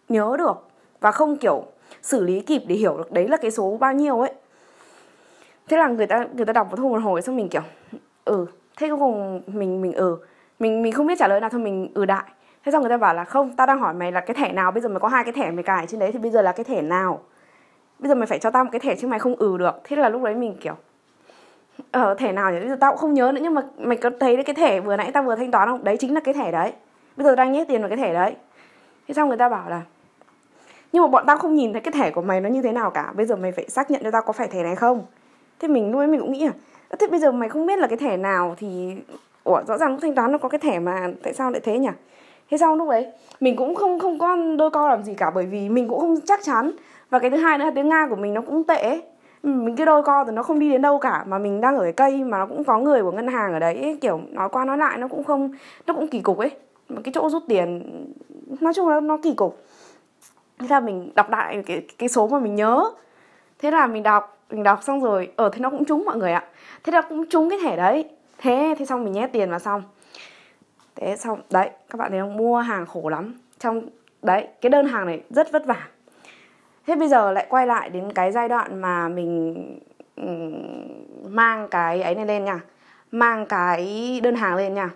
nhớ 0.08 0.36
được 0.38 0.68
và 1.00 1.10
không, 1.10 1.36
kiểu, 1.36 1.64
xử 2.02 2.24
lý 2.24 2.40
kịp 2.40 2.62
để 2.66 2.74
hiểu 2.74 2.96
được 2.96 3.12
đấy 3.12 3.28
là 3.28 3.36
cái 3.36 3.50
số 3.50 3.76
bao 3.80 3.92
nhiêu 3.92 4.20
ấy. 4.20 4.32
Thế 5.68 5.76
là 5.76 5.88
người 5.88 6.06
ta 6.06 6.26
người 6.36 6.46
ta 6.46 6.52
đọc 6.52 6.66
một 6.70 6.76
thôi 6.76 6.88
một 6.90 7.02
hồi 7.02 7.22
xong 7.22 7.36
mình, 7.36 7.48
kiểu 7.48 7.62
ừ 8.24 8.46
thế 8.78 8.88
cuối 8.88 8.98
cùng 8.98 9.42
mình 9.46 9.82
mình 9.82 9.92
ừ 9.92 10.16
mình 10.58 10.82
mình 10.82 10.92
không 10.92 11.06
biết 11.06 11.18
trả 11.18 11.28
lời 11.28 11.40
nào 11.40 11.50
thôi, 11.50 11.60
mình 11.60 11.90
ừ 11.94 12.04
đại. 12.04 12.24
Thế 12.64 12.72
xong 12.72 12.82
người 12.82 12.90
ta 12.90 12.96
bảo 12.96 13.14
là 13.14 13.24
không, 13.24 13.56
tao 13.56 13.66
đang 13.66 13.78
hỏi 13.78 13.94
mày 13.94 14.12
là 14.12 14.20
cái 14.20 14.34
thẻ 14.34 14.52
nào? 14.52 14.70
Bây 14.70 14.80
giờ 14.80 14.88
mày 14.88 15.00
có 15.00 15.08
hai 15.08 15.24
cái 15.24 15.32
thẻ 15.32 15.50
mày 15.50 15.62
cài 15.62 15.86
trên 15.86 16.00
đấy 16.00 16.12
thì 16.12 16.18
bây 16.18 16.30
giờ 16.30 16.42
là 16.42 16.52
cái 16.52 16.64
thẻ 16.64 16.82
nào? 16.82 17.20
Bây 17.98 18.08
giờ 18.08 18.14
mày 18.14 18.26
phải 18.26 18.38
cho 18.38 18.50
tao 18.50 18.64
một 18.64 18.70
cái 18.72 18.80
thẻ 18.80 18.96
chứ 18.96 19.08
mày 19.08 19.18
không 19.18 19.36
ừ 19.36 19.58
được. 19.58 19.80
Thế 19.84 19.96
là 19.96 20.08
lúc 20.08 20.22
đấy 20.22 20.34
mình 20.34 20.56
kiểu 20.60 20.74
ở 21.90 22.02
ờ, 22.02 22.14
thẻ 22.14 22.32
nào 22.32 22.52
nhỉ? 22.52 22.58
Bây 22.58 22.68
giờ 22.68 22.76
tao 22.80 22.92
cũng 22.92 23.00
không 23.00 23.14
nhớ 23.14 23.32
nữa 23.32 23.40
nhưng 23.42 23.54
mà 23.54 23.62
mày 23.78 23.96
có 23.96 24.10
thấy 24.20 24.42
cái 24.42 24.54
thẻ 24.54 24.80
vừa 24.80 24.96
nãy 24.96 25.10
tao 25.12 25.22
vừa 25.22 25.36
thanh 25.36 25.50
toán 25.50 25.68
không? 25.68 25.84
Đấy 25.84 25.96
chính 25.96 26.14
là 26.14 26.20
cái 26.20 26.34
thẻ 26.34 26.52
đấy. 26.52 26.72
Bây 27.16 27.24
giờ 27.24 27.34
đang 27.34 27.52
nhét 27.52 27.68
tiền 27.68 27.80
vào 27.80 27.88
cái 27.88 27.98
thẻ 27.98 28.14
đấy. 28.14 28.34
Thế 29.08 29.14
xong 29.14 29.28
người 29.28 29.38
ta 29.38 29.48
bảo 29.48 29.70
là 29.70 29.82
nhưng 30.92 31.02
mà 31.02 31.08
bọn 31.08 31.24
tao 31.26 31.36
không 31.36 31.54
nhìn 31.54 31.72
thấy 31.72 31.80
cái 31.80 31.92
thẻ 31.92 32.10
của 32.10 32.22
mày 32.22 32.40
nó 32.40 32.48
như 32.48 32.62
thế 32.62 32.72
nào 32.72 32.90
cả. 32.90 33.12
Bây 33.16 33.26
giờ 33.26 33.36
mày 33.36 33.52
phải 33.52 33.68
xác 33.68 33.90
nhận 33.90 34.02
cho 34.04 34.10
tao 34.10 34.22
có 34.22 34.32
phải 34.32 34.48
thẻ 34.48 34.62
này 34.62 34.76
không? 34.76 35.02
Thế 35.58 35.68
mình 35.68 35.90
lúc 35.90 36.00
ấy 36.00 36.06
mình 36.06 36.20
cũng 36.20 36.32
nghĩ 36.32 36.44
à, 36.44 36.52
thế 36.98 37.06
bây 37.06 37.20
giờ 37.20 37.32
mày 37.32 37.48
không 37.48 37.66
biết 37.66 37.78
là 37.78 37.86
cái 37.86 37.98
thẻ 37.98 38.16
nào 38.16 38.54
thì 38.58 38.96
ủa 39.44 39.62
rõ 39.66 39.78
ràng 39.78 39.90
lúc 39.90 39.98
thanh 40.02 40.14
toán 40.14 40.32
nó 40.32 40.38
có 40.38 40.48
cái 40.48 40.58
thẻ 40.58 40.78
mà 40.78 41.08
tại 41.22 41.34
sao 41.34 41.50
lại 41.50 41.60
thế 41.64 41.78
nhỉ? 41.78 41.88
Thế 42.50 42.58
sau 42.58 42.76
lúc 42.76 42.88
đấy 42.88 43.06
mình 43.40 43.56
cũng 43.56 43.74
không 43.74 43.98
không 43.98 44.18
có 44.18 44.36
đôi 44.58 44.70
co 44.70 44.88
làm 44.88 45.02
gì 45.04 45.14
cả 45.14 45.30
bởi 45.34 45.46
vì 45.46 45.68
mình 45.68 45.88
cũng 45.88 46.00
không 46.00 46.20
chắc 46.26 46.40
chắn 46.42 46.70
và 47.10 47.18
cái 47.18 47.30
thứ 47.30 47.36
hai 47.36 47.58
nữa 47.58 47.64
là 47.64 47.70
tiếng 47.74 47.88
nga 47.88 48.06
của 48.10 48.16
mình 48.16 48.34
nó 48.34 48.40
cũng 48.40 48.64
tệ 48.64 49.00
ừ, 49.42 49.48
mình 49.48 49.76
cái 49.76 49.86
đôi 49.86 50.02
co 50.02 50.24
thì 50.24 50.32
nó 50.32 50.42
không 50.42 50.58
đi 50.58 50.70
đến 50.70 50.82
đâu 50.82 50.98
cả. 50.98 51.24
Mà 51.26 51.38
mình 51.38 51.60
đang 51.60 51.76
ở 51.76 51.82
cái 51.82 51.92
cây 51.92 52.24
mà 52.24 52.38
nó 52.38 52.46
cũng 52.46 52.64
có 52.64 52.78
người 52.78 53.02
của 53.02 53.12
ngân 53.12 53.28
hàng 53.28 53.52
ở 53.52 53.58
đấy 53.58 53.82
ấy, 53.82 53.98
kiểu 54.00 54.20
nói 54.30 54.48
qua 54.48 54.64
nói 54.64 54.78
lại 54.78 54.98
nó 54.98 55.08
cũng 55.08 55.24
không 55.24 55.50
nó 55.86 55.94
cũng 55.94 56.08
kỳ 56.08 56.20
cục 56.20 56.38
ấy. 56.38 56.50
Mà 56.88 57.00
cái 57.04 57.12
chỗ 57.12 57.30
rút 57.30 57.42
tiền 57.48 57.82
nói 58.60 58.74
chung 58.74 58.88
là 58.88 59.00
nó 59.00 59.18
kỳ 59.22 59.34
cục. 59.34 59.62
Thế 60.58 60.66
là 60.70 60.80
mình 60.80 61.10
đọc 61.14 61.30
lại 61.30 61.62
cái 61.66 61.86
cái 61.98 62.08
số 62.08 62.28
mà 62.28 62.38
mình 62.38 62.54
nhớ. 62.54 62.84
Thế 63.58 63.70
là 63.70 63.86
mình 63.86 64.02
đọc 64.02 64.38
mình 64.50 64.62
đọc 64.62 64.82
xong 64.82 65.02
rồi 65.02 65.32
ở 65.36 65.50
thế 65.52 65.60
nó 65.60 65.70
cũng 65.70 65.84
trúng 65.84 66.04
mọi 66.04 66.16
người 66.16 66.32
ạ. 66.32 66.44
Thế 66.84 66.92
là 66.92 67.02
cũng 67.02 67.26
trúng 67.26 67.50
cái 67.50 67.58
thẻ 67.62 67.76
đấy. 67.76 68.04
Thế 68.38 68.74
thế 68.78 68.84
xong 68.84 69.04
mình 69.04 69.12
nhét 69.12 69.32
tiền 69.32 69.50
vào 69.50 69.58
xong. 69.58 69.82
Thế 70.96 71.16
xong 71.16 71.40
đấy 71.50 71.70
các 71.90 71.96
bạn 71.98 72.10
thấy 72.10 72.20
không? 72.20 72.36
Mua 72.36 72.58
hàng 72.58 72.86
khổ 72.86 73.08
lắm. 73.08 73.34
Trong 73.58 73.82
đấy 74.22 74.48
cái 74.60 74.70
đơn 74.70 74.86
hàng 74.86 75.06
này 75.06 75.22
rất 75.30 75.52
vất 75.52 75.66
vả 75.66 75.88
thế 76.86 76.96
bây 76.96 77.08
giờ 77.08 77.32
lại 77.32 77.46
quay 77.48 77.66
lại 77.66 77.90
đến 77.90 78.12
cái 78.12 78.32
giai 78.32 78.48
đoạn 78.48 78.80
mà 78.80 79.08
mình 79.08 79.54
ừ, 80.16 80.26
mang 81.28 81.68
cái 81.68 82.02
ấy 82.02 82.14
này 82.14 82.26
lên 82.26 82.44
nha. 82.44 82.60
Mang 83.10 83.46
cái 83.46 84.20
đơn 84.22 84.34
hàng 84.34 84.56
lên 84.56 84.74
nha. 84.74 84.90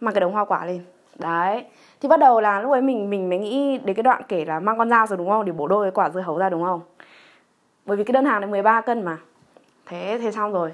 Mang 0.00 0.14
cái 0.14 0.20
đống 0.20 0.32
hoa 0.32 0.44
quả 0.44 0.64
lên. 0.64 0.84
Đấy. 1.18 1.64
Thì 2.00 2.08
bắt 2.08 2.20
đầu 2.20 2.40
là 2.40 2.60
lúc 2.60 2.72
ấy 2.72 2.82
mình 2.82 3.10
mình 3.10 3.28
mới 3.28 3.38
nghĩ 3.38 3.78
đến 3.78 3.96
cái 3.96 4.02
đoạn 4.02 4.22
kể 4.28 4.44
là 4.44 4.60
mang 4.60 4.78
con 4.78 4.90
dao 4.90 5.06
rồi 5.06 5.18
đúng 5.18 5.28
không? 5.28 5.44
Để 5.44 5.52
bổ 5.52 5.68
đôi 5.68 5.84
cái 5.84 5.90
quả 5.90 6.10
dưa 6.10 6.20
hấu 6.20 6.38
ra 6.38 6.50
đúng 6.50 6.64
không? 6.64 6.80
Bởi 7.86 7.96
vì 7.96 8.04
cái 8.04 8.12
đơn 8.12 8.24
hàng 8.24 8.40
này 8.40 8.50
13 8.50 8.80
cân 8.80 9.02
mà. 9.02 9.18
Thế 9.86 10.18
thế 10.22 10.32
xong 10.32 10.52
rồi. 10.52 10.72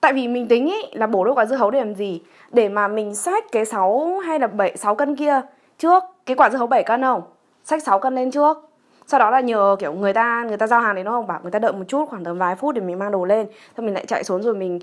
Tại 0.00 0.12
vì 0.12 0.28
mình 0.28 0.48
tính 0.48 0.66
ý 0.66 0.82
là 0.92 1.06
bổ 1.06 1.24
đôi 1.24 1.34
quả 1.34 1.46
dưa 1.46 1.56
hấu 1.56 1.70
để 1.70 1.78
làm 1.78 1.94
gì? 1.94 2.22
Để 2.50 2.68
mà 2.68 2.88
mình 2.88 3.14
xách 3.14 3.44
cái 3.52 3.64
6 3.64 4.18
hay 4.18 4.38
là 4.38 4.46
7 4.46 4.76
6 4.76 4.94
cân 4.94 5.16
kia 5.16 5.40
trước. 5.78 6.02
Cái 6.26 6.36
quả 6.36 6.50
dưa 6.50 6.58
hấu 6.58 6.66
7 6.66 6.82
cân 6.82 7.02
không? 7.02 7.22
Xách 7.64 7.82
6 7.82 7.98
cân 7.98 8.14
lên 8.14 8.30
trước 8.30 8.71
sau 9.06 9.20
đó 9.20 9.30
là 9.30 9.40
nhờ, 9.40 9.76
kiểu, 9.78 9.92
người 9.92 10.12
ta 10.12 10.44
người 10.48 10.56
ta 10.56 10.66
giao 10.66 10.80
hàng 10.80 10.94
đến 10.94 11.04
nó 11.04 11.10
không 11.10 11.26
bảo 11.26 11.40
người 11.42 11.50
ta 11.50 11.58
đợi 11.58 11.72
một 11.72 11.84
chút, 11.88 12.08
khoảng 12.10 12.24
tầm 12.24 12.38
vài 12.38 12.56
phút 12.56 12.74
để 12.74 12.80
mình 12.80 12.98
mang 12.98 13.12
đồ 13.12 13.24
lên. 13.24 13.46
Xong 13.76 13.86
mình 13.86 13.94
lại 13.94 14.06
chạy 14.06 14.24
xuống 14.24 14.42
rồi 14.42 14.54
mình, 14.54 14.78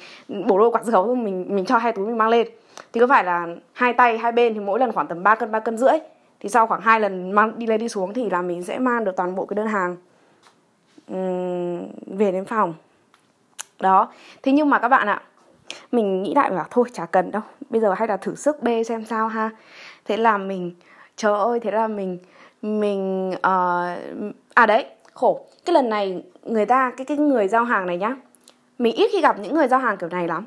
bổ 0.47 0.57
đôi 0.57 0.71
quạt 0.71 0.85
gấu 0.85 1.07
rồi 1.07 1.15
mình 1.15 1.45
mình 1.49 1.65
cho 1.65 1.77
hai 1.77 1.91
túi 1.91 2.05
mình 2.05 2.17
mang 2.17 2.29
lên. 2.29 2.47
Thì 2.93 2.99
có 2.99 3.07
phải 3.07 3.23
là 3.23 3.47
hai 3.73 3.93
tay, 3.93 4.17
hai 4.17 4.31
bên 4.31 4.53
thì 4.53 4.59
mỗi 4.59 4.79
lần 4.79 4.91
khoảng 4.91 5.07
tầm 5.07 5.23
3 5.23 5.35
cân, 5.35 5.51
ba 5.51 5.59
cân 5.59 5.77
rưỡi. 5.77 5.99
Thì 6.39 6.49
sau 6.49 6.67
khoảng 6.67 6.81
hai 6.81 6.99
lần 6.99 7.31
mang, 7.31 7.53
đi 7.57 7.67
lên, 7.67 7.79
đi 7.79 7.89
xuống 7.89 8.13
thì 8.13 8.29
là 8.29 8.41
mình 8.41 8.63
sẽ 8.63 8.79
mang 8.79 9.03
được 9.03 9.15
toàn 9.15 9.35
bộ 9.35 9.45
cái 9.45 9.55
đơn 9.55 9.67
hàng 9.67 9.95
về 12.17 12.31
đến 12.31 12.45
phòng. 12.45 12.73
Đó. 13.79 14.11
Thế 14.43 14.51
nhưng 14.51 14.69
mà 14.69 14.79
các 14.79 14.87
bạn 14.87 15.07
ạ, 15.07 15.21
mình 15.91 16.23
nghĩ 16.23 16.33
lại 16.35 16.51
là 16.51 16.65
thôi, 16.69 16.85
chả 16.93 17.05
cần 17.05 17.31
đâu. 17.31 17.41
Bây 17.69 17.81
giờ 17.81 17.93
hay 17.93 18.07
là 18.07 18.17
thử 18.17 18.35
sức 18.35 18.63
bê 18.63 18.83
xem 18.83 19.05
sao 19.05 19.27
ha. 19.27 19.49
Thế 20.05 20.17
là 20.17 20.37
mình, 20.37 20.71
trời 21.15 21.39
ơi, 21.39 21.59
thế 21.59 21.71
là 21.71 21.87
mình 21.87 22.17
mình 22.61 23.29
uh, 23.29 24.33
à 24.53 24.65
đấy 24.67 24.85
khổ. 25.13 25.45
Cái 25.65 25.73
lần 25.73 25.89
này 25.89 26.23
người 26.43 26.65
ta 26.65 26.91
cái 26.97 27.05
cái 27.05 27.17
người 27.17 27.47
giao 27.47 27.63
hàng 27.63 27.85
này 27.85 27.97
nhá 27.97 28.15
mình 28.77 28.95
ít 28.95 29.09
khi 29.11 29.21
gặp 29.21 29.39
những 29.39 29.55
người 29.55 29.67
giao 29.67 29.79
hàng 29.79 29.97
kiểu 29.97 30.09
này 30.09 30.27
lắm. 30.27 30.45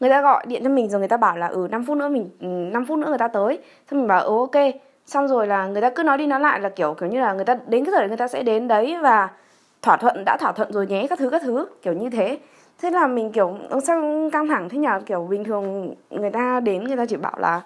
Người 0.00 0.10
ta 0.10 0.22
gọi 0.22 0.44
điện 0.46 0.64
cho 0.64 0.70
mình 0.70 0.88
rồi 0.88 0.98
người 0.98 1.08
ta 1.08 1.16
bảo 1.16 1.36
là 1.36 1.46
ừ 1.46 1.68
5 1.70 1.84
phút 1.84 1.96
nữa 1.96 2.08
mình 2.08 2.30
ừ, 2.40 2.46
5 2.46 2.86
phút 2.86 2.98
nữa 2.98 3.08
người 3.08 3.18
ta 3.18 3.28
tới. 3.28 3.58
Xong 3.90 4.00
mình 4.00 4.08
bảo 4.08 4.24
ừ 4.24 4.36
ok. 4.36 4.74
Xong 5.06 5.28
rồi 5.28 5.46
là 5.46 5.66
người 5.66 5.82
ta 5.82 5.90
cứ 5.90 6.02
nói 6.02 6.18
đi 6.18 6.26
nói 6.26 6.40
lại 6.40 6.60
là 6.60 6.68
kiểu 6.68 6.94
kiểu 6.94 7.08
như 7.08 7.20
là 7.20 7.32
người 7.32 7.44
ta 7.44 7.58
đến 7.66 7.84
cái 7.84 7.92
giờ 7.92 8.08
người 8.08 8.16
ta 8.16 8.28
sẽ 8.28 8.42
đến 8.42 8.68
đấy 8.68 8.96
và 9.02 9.28
thỏa 9.82 9.96
thuận 9.96 10.24
đã 10.24 10.36
thỏa 10.40 10.52
thuận 10.52 10.72
rồi 10.72 10.86
nhé 10.86 11.06
các 11.10 11.18
thứ 11.18 11.30
các 11.30 11.42
thứ 11.42 11.66
kiểu 11.82 11.92
như 11.92 12.10
thế. 12.10 12.38
Thế 12.82 12.90
là 12.90 13.06
mình 13.06 13.32
kiểu 13.32 13.58
sao 13.84 14.02
căng 14.32 14.48
thẳng 14.48 14.68
thế 14.68 14.78
nhở? 14.78 15.00
Kiểu 15.06 15.26
bình 15.30 15.44
thường 15.44 15.94
người 16.10 16.30
ta 16.30 16.60
đến 16.60 16.84
người 16.84 16.96
ta 16.96 17.06
chỉ 17.06 17.16
bảo 17.16 17.38
là 17.38 17.62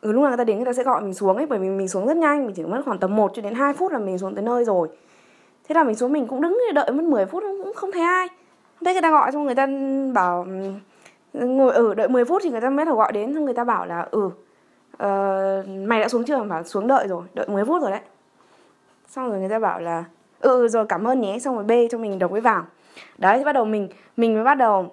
ừ 0.00 0.12
lúc 0.12 0.22
nào 0.22 0.30
người 0.30 0.38
ta 0.38 0.44
đến 0.44 0.56
người 0.56 0.66
ta 0.66 0.72
sẽ 0.72 0.82
gọi 0.82 1.02
mình 1.02 1.14
xuống 1.14 1.36
ấy 1.36 1.46
bởi 1.46 1.58
vì 1.58 1.68
mình 1.68 1.88
xuống 1.88 2.06
rất 2.06 2.16
nhanh 2.16 2.46
mình 2.46 2.54
chỉ 2.54 2.62
mất 2.62 2.82
khoảng 2.84 2.98
tầm 2.98 3.16
1 3.16 3.32
cho 3.34 3.42
đến 3.42 3.54
2 3.54 3.72
phút 3.72 3.92
là 3.92 3.98
mình 3.98 4.18
xuống 4.18 4.34
tới 4.34 4.44
nơi 4.44 4.64
rồi. 4.64 4.88
Thế 5.68 5.74
là 5.74 5.84
mình 5.84 5.94
xuống 5.94 6.12
mình 6.12 6.26
cũng 6.26 6.40
đứng 6.40 6.58
đợi 6.74 6.90
mất 6.90 7.04
10 7.04 7.26
phút 7.26 7.42
cũng 7.64 7.72
không 7.74 7.92
thấy 7.92 8.02
ai. 8.02 8.28
Thế 8.84 8.92
người 8.92 9.02
ta 9.02 9.10
gọi 9.10 9.32
xong 9.32 9.44
người 9.44 9.54
ta 9.54 9.68
bảo 10.14 10.46
ừ, 11.32 11.46
ngồi 11.46 11.74
ở 11.74 11.82
ừ, 11.82 11.94
đợi 11.94 12.08
10 12.08 12.24
phút 12.24 12.42
thì 12.44 12.50
người 12.50 12.60
ta 12.60 12.70
mới 12.70 12.84
gọi 12.84 13.12
đến 13.12 13.34
xong 13.34 13.44
người 13.44 13.54
ta 13.54 13.64
bảo 13.64 13.86
là 13.86 14.08
ừ 14.10 14.30
uh, 15.02 15.68
mày 15.88 16.00
đã 16.00 16.08
xuống 16.08 16.24
chưa? 16.24 16.42
Bảo 16.42 16.64
xuống 16.64 16.86
đợi 16.86 17.08
rồi 17.08 17.22
đợi 17.34 17.46
10 17.48 17.64
phút 17.64 17.82
rồi 17.82 17.90
đấy. 17.90 18.00
Xong 19.08 19.30
rồi 19.30 19.38
người 19.40 19.48
ta 19.48 19.58
bảo 19.58 19.80
là 19.80 20.04
ừ, 20.40 20.50
ừ 20.50 20.68
rồi 20.68 20.86
cảm 20.88 21.04
ơn 21.04 21.20
nhé. 21.20 21.38
Xong 21.38 21.54
rồi 21.54 21.64
bê 21.64 21.88
cho 21.90 21.98
mình 21.98 22.18
đồng 22.18 22.32
với 22.32 22.40
vào 22.40 22.64
đấy 23.18 23.38
thì 23.38 23.44
bắt 23.44 23.52
đầu 23.52 23.64
mình 23.64 23.88
mình 24.16 24.34
mới 24.34 24.44
bắt 24.44 24.54
đầu 24.54 24.90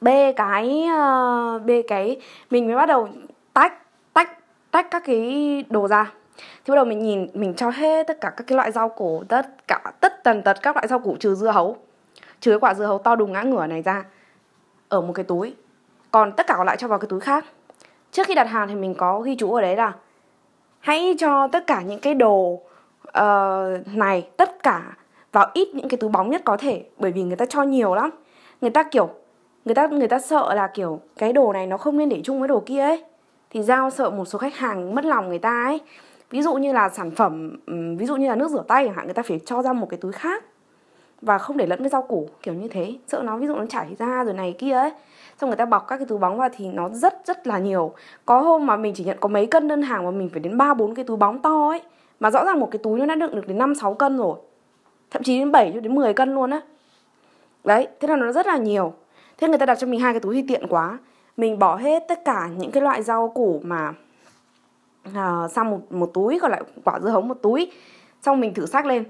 bê 0.00 0.32
cái 0.32 0.88
uh, 0.88 1.62
bê 1.62 1.82
cái 1.88 2.20
mình 2.50 2.66
mới 2.66 2.76
bắt 2.76 2.86
đầu 2.86 3.08
tách 4.74 4.90
các 4.90 5.02
cái 5.06 5.64
đồ 5.70 5.88
ra. 5.88 6.12
Thì 6.36 6.70
bắt 6.70 6.74
đầu 6.74 6.84
mình 6.84 6.98
nhìn 6.98 7.26
mình 7.34 7.54
cho 7.54 7.70
hết 7.70 8.06
tất 8.06 8.20
cả 8.20 8.30
các 8.36 8.44
cái 8.46 8.56
loại 8.56 8.72
rau 8.72 8.88
củ 8.88 9.24
tất 9.28 9.68
cả 9.68 9.92
tất 10.00 10.24
tần 10.24 10.42
tật 10.42 10.62
các 10.62 10.76
loại 10.76 10.88
rau 10.88 10.98
củ 10.98 11.16
trừ 11.16 11.34
dưa 11.34 11.50
hấu. 11.50 11.76
Trừ 12.40 12.50
cái 12.50 12.58
quả 12.58 12.74
dưa 12.74 12.86
hấu 12.86 12.98
to 12.98 13.16
đùng 13.16 13.32
ngã 13.32 13.42
ngửa 13.42 13.66
này 13.66 13.82
ra 13.82 14.04
ở 14.88 15.00
một 15.00 15.12
cái 15.12 15.24
túi. 15.24 15.54
Còn 16.10 16.32
tất 16.32 16.46
cả 16.46 16.54
còn 16.56 16.66
lại 16.66 16.76
cho 16.76 16.88
vào 16.88 16.98
cái 16.98 17.08
túi 17.08 17.20
khác. 17.20 17.44
Trước 18.12 18.26
khi 18.26 18.34
đặt 18.34 18.48
hàng 18.48 18.68
thì 18.68 18.74
mình 18.74 18.94
có 18.94 19.20
ghi 19.20 19.36
chú 19.36 19.54
ở 19.54 19.60
đấy 19.60 19.76
là 19.76 19.92
hãy 20.78 21.14
cho 21.18 21.48
tất 21.48 21.66
cả 21.66 21.82
những 21.82 22.00
cái 22.00 22.14
đồ 22.14 22.60
uh, 23.08 23.86
này 23.86 24.28
tất 24.36 24.62
cả 24.62 24.96
vào 25.32 25.50
ít 25.54 25.68
những 25.74 25.88
cái 25.88 25.98
túi 25.98 26.10
bóng 26.10 26.30
nhất 26.30 26.42
có 26.44 26.56
thể 26.56 26.84
bởi 26.98 27.12
vì 27.12 27.22
người 27.22 27.36
ta 27.36 27.46
cho 27.46 27.62
nhiều 27.62 27.94
lắm. 27.94 28.10
Người 28.60 28.70
ta 28.70 28.82
kiểu 28.82 29.08
người 29.64 29.74
ta 29.74 29.86
người 29.86 30.08
ta 30.08 30.18
sợ 30.18 30.54
là 30.54 30.66
kiểu 30.66 31.00
cái 31.16 31.32
đồ 31.32 31.52
này 31.52 31.66
nó 31.66 31.76
không 31.76 31.98
nên 31.98 32.08
để 32.08 32.20
chung 32.24 32.38
với 32.38 32.48
đồ 32.48 32.62
kia 32.66 32.80
ấy 32.80 33.04
thì 33.54 33.62
giao 33.62 33.90
sợ 33.90 34.10
một 34.10 34.24
số 34.24 34.38
khách 34.38 34.54
hàng 34.54 34.94
mất 34.94 35.04
lòng 35.04 35.28
người 35.28 35.38
ta 35.38 35.64
ấy. 35.64 35.80
Ví 36.30 36.42
dụ 36.42 36.54
như 36.54 36.72
là 36.72 36.88
sản 36.88 37.10
phẩm 37.10 37.56
ừ, 37.66 37.74
ví 37.98 38.06
dụ 38.06 38.16
như 38.16 38.28
là 38.28 38.34
nước 38.34 38.50
rửa 38.50 38.64
tay 38.68 38.84
chẳng 38.86 38.94
hạn, 38.94 39.04
người 39.04 39.14
ta 39.14 39.22
phải 39.22 39.40
cho 39.44 39.62
ra 39.62 39.72
một 39.72 39.86
cái 39.90 39.98
túi 40.00 40.12
khác 40.12 40.44
và 41.22 41.38
không 41.38 41.56
để 41.56 41.66
lẫn 41.66 41.80
với 41.80 41.88
rau 41.88 42.02
củ, 42.02 42.28
kiểu 42.42 42.54
như 42.54 42.68
thế. 42.68 42.94
Sợ 43.06 43.22
nó, 43.24 43.36
ví 43.36 43.46
dụ 43.46 43.54
nó 43.54 43.66
chảy 43.66 43.86
ra 43.98 44.24
rồi 44.24 44.34
này 44.34 44.54
kia 44.58 44.72
ấy. 44.72 44.90
Xong 45.40 45.50
người 45.50 45.56
ta 45.56 45.64
bọc 45.64 45.86
các 45.88 45.96
cái 45.96 46.06
túi 46.06 46.18
bóng 46.18 46.38
vào 46.38 46.48
thì 46.56 46.68
nó 46.68 46.88
rất 46.88 47.14
rất 47.24 47.46
là 47.46 47.58
nhiều. 47.58 47.92
Có 48.26 48.40
hôm 48.40 48.66
mà 48.66 48.76
mình 48.76 48.94
chỉ 48.94 49.04
nhận 49.04 49.16
có 49.20 49.28
mấy 49.28 49.46
cân 49.46 49.68
đơn 49.68 49.82
hàng 49.82 50.04
mà 50.04 50.10
mình 50.10 50.28
phải 50.28 50.40
đến 50.40 50.58
ba, 50.58 50.74
bốn 50.74 50.94
cái 50.94 51.04
túi 51.04 51.16
bóng 51.16 51.42
to 51.42 51.68
ấy, 51.68 51.82
mà 52.20 52.30
rõ 52.30 52.44
ràng 52.44 52.60
một 52.60 52.68
cái 52.70 52.78
túi 52.82 52.98
nó 52.98 53.06
đã 53.06 53.14
đựng 53.14 53.34
được 53.34 53.48
đến 53.48 53.58
năm, 53.58 53.74
sáu 53.74 53.94
cân 53.94 54.18
rồi. 54.18 54.38
Thậm 55.10 55.22
chí 55.22 55.38
đến 55.38 55.52
7 55.52 55.70
cho 55.74 55.80
đến 55.80 55.94
10 55.94 56.14
cân 56.14 56.34
luôn 56.34 56.50
á. 56.50 56.60
Đấy, 57.64 57.88
thế 58.00 58.08
là 58.08 58.16
nó 58.16 58.32
rất 58.32 58.46
là 58.46 58.56
nhiều. 58.56 58.92
Thế 59.38 59.48
người 59.48 59.58
ta 59.58 59.66
đặt 59.66 59.78
cho 59.78 59.86
mình 59.86 60.00
hai 60.00 60.12
cái 60.12 60.20
túi 60.20 60.34
thì 60.34 60.44
tiện 60.48 60.66
quá 60.68 60.98
mình 61.36 61.58
bỏ 61.58 61.76
hết 61.76 62.04
tất 62.08 62.24
cả 62.24 62.48
những 62.58 62.70
cái 62.70 62.82
loại 62.82 63.02
rau 63.02 63.28
củ 63.28 63.60
mà 63.64 63.94
uh, 65.08 65.50
sang 65.50 65.70
một 65.70 65.78
một 65.90 66.10
túi 66.14 66.38
còn 66.40 66.50
lại 66.50 66.62
quả 66.84 67.00
dưa 67.00 67.08
hấu 67.10 67.20
một 67.20 67.38
túi. 67.42 67.72
Xong 68.22 68.40
mình 68.40 68.54
thử 68.54 68.66
sách 68.66 68.86
lên. 68.86 69.04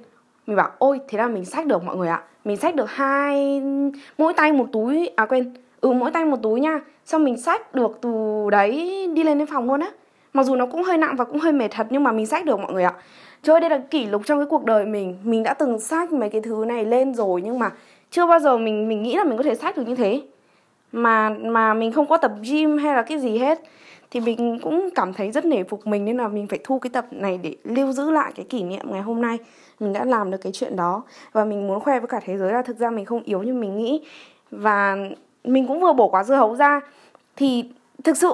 Mình 0.46 0.56
bảo 0.56 0.70
ôi 0.78 1.00
thế 1.08 1.18
là 1.18 1.28
mình 1.28 1.44
sách 1.44 1.66
được 1.66 1.84
mọi 1.84 1.96
người 1.96 2.08
ạ. 2.08 2.22
Mình 2.44 2.56
sách 2.56 2.74
được 2.74 2.90
hai 2.90 3.62
mỗi 4.18 4.34
tay 4.34 4.52
một 4.52 4.66
túi 4.72 5.10
à 5.16 5.26
quên 5.26 5.54
ừ 5.80 5.92
mỗi 5.92 6.10
tay 6.10 6.24
một 6.24 6.36
túi 6.42 6.60
nha. 6.60 6.80
Xong 7.04 7.24
mình 7.24 7.36
sách 7.36 7.74
được 7.74 7.98
từ 8.00 8.46
đấy 8.50 8.70
đi 9.14 9.22
lên 9.22 9.38
đến 9.38 9.46
phòng 9.46 9.66
luôn 9.66 9.80
á. 9.80 9.90
Mặc 10.32 10.42
dù 10.42 10.56
nó 10.56 10.66
cũng 10.66 10.82
hơi 10.82 10.98
nặng 10.98 11.16
và 11.16 11.24
cũng 11.24 11.38
hơi 11.38 11.52
mệt 11.52 11.68
thật 11.70 11.86
nhưng 11.90 12.04
mà 12.04 12.12
mình 12.12 12.26
sách 12.26 12.44
được 12.44 12.60
mọi 12.60 12.72
người 12.72 12.84
ạ. 12.84 12.94
Trời 13.42 13.60
đây 13.60 13.70
là 13.70 13.78
kỷ 13.90 14.06
lục 14.06 14.22
trong 14.24 14.38
cái 14.38 14.46
cuộc 14.50 14.64
đời 14.64 14.84
mình. 14.84 15.18
Mình 15.24 15.42
đã 15.42 15.54
từng 15.54 15.80
sách 15.80 16.12
mấy 16.12 16.30
cái 16.30 16.40
thứ 16.40 16.64
này 16.68 16.84
lên 16.84 17.14
rồi 17.14 17.42
nhưng 17.42 17.58
mà 17.58 17.70
chưa 18.10 18.26
bao 18.26 18.38
giờ 18.38 18.56
mình 18.58 18.88
mình 18.88 19.02
nghĩ 19.02 19.16
là 19.16 19.24
mình 19.24 19.36
có 19.36 19.42
thể 19.42 19.54
sách 19.54 19.76
được 19.76 19.88
như 19.88 19.94
thế 19.94 20.22
mà 20.94 21.30
mà 21.30 21.74
mình 21.74 21.92
không 21.92 22.06
có 22.06 22.16
tập 22.16 22.32
gym 22.42 22.78
hay 22.78 22.94
là 22.94 23.02
cái 23.02 23.18
gì 23.18 23.38
hết. 23.38 23.60
Thì 24.10 24.20
mình 24.20 24.58
cũng 24.62 24.88
cảm 24.94 25.12
thấy 25.12 25.30
rất 25.30 25.44
nể 25.44 25.64
phục 25.64 25.86
mình 25.86 26.04
nên 26.04 26.16
là 26.16 26.28
mình 26.28 26.46
phải 26.46 26.58
thu 26.64 26.78
cái 26.78 26.90
tập 26.90 27.06
này 27.10 27.40
để 27.42 27.56
lưu 27.64 27.92
giữ 27.92 28.10
lại 28.10 28.32
cái 28.34 28.46
kỷ 28.48 28.62
niệm 28.62 28.86
ngày 28.90 29.00
hôm 29.02 29.22
nay. 29.22 29.38
Mình 29.80 29.92
đã 29.92 30.04
làm 30.04 30.30
được 30.30 30.38
cái 30.42 30.52
chuyện 30.52 30.76
đó 30.76 31.02
và 31.32 31.44
mình 31.44 31.68
muốn 31.68 31.80
khoe 31.80 32.00
với 32.00 32.08
cả 32.08 32.20
thế 32.24 32.38
giới 32.38 32.52
là 32.52 32.62
thực 32.62 32.78
ra 32.78 32.90
mình 32.90 33.04
không 33.04 33.22
yếu 33.22 33.42
như 33.42 33.54
mình 33.54 33.76
nghĩ. 33.76 34.06
Và 34.50 34.96
mình 35.44 35.66
cũng 35.66 35.80
vừa 35.80 35.92
bổ 35.92 36.08
quả 36.08 36.24
dưa 36.24 36.34
hấu 36.34 36.56
ra. 36.56 36.80
Thì 37.36 37.64
thực 38.04 38.16
sự 38.16 38.32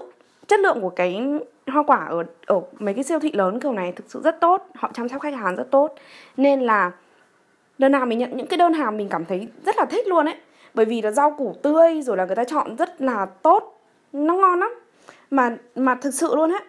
chất 0.49 0.61
lượng 0.61 0.81
của 0.81 0.91
cái 0.91 1.23
hoa 1.67 1.83
quả 1.83 2.05
ở 2.05 2.25
ở 2.47 2.61
mấy 2.79 2.95
cái 2.95 3.05
siêu 3.05 3.19
thị 3.21 3.33
lớn 3.33 3.61
kiểu 3.61 3.73
này 3.73 3.93
thực 3.93 4.05
sự 4.09 4.21
rất 4.25 4.41
tốt. 4.41 4.67
Họ 4.75 4.91
chăm 4.95 5.09
sóc 5.09 5.23
khách 5.23 5.35
hàng 5.35 5.57
rất 5.57 5.71
tốt. 5.71 5.95
Nên 6.37 6.61
là 6.61 6.91
đơn 7.79 7.93
nào 7.93 8.07
mình 8.07 8.19
nhận 8.19 8.37
những 8.37 8.47
cái 8.47 8.59
đơn 8.59 8.73
hàng 8.73 8.97
mình 8.97 9.09
cảm 9.09 9.25
thấy 9.25 9.49
rất 9.65 9.77
là 9.79 9.85
thích 9.85 10.07
luôn 10.09 10.29
ấy 10.29 10.37
bởi 10.75 10.87
vì 10.87 11.03
là 11.03 11.11
rau 11.11 11.31
củ 11.31 11.55
tươi 11.63 12.03
rồi 12.03 12.17
là 12.17 12.25
người 12.25 12.37
ta 12.37 12.45
chọn 12.45 12.77
rất 12.77 13.01
là 13.01 13.27
tốt 13.27 13.81
nó 14.13 14.35
ngon 14.35 14.61
lắm. 14.61 14.75
Mà 15.31 15.57
mà 15.77 15.95
thực 15.95 16.15
sự 16.15 16.35
luôn 16.35 16.53
á. 16.53 16.61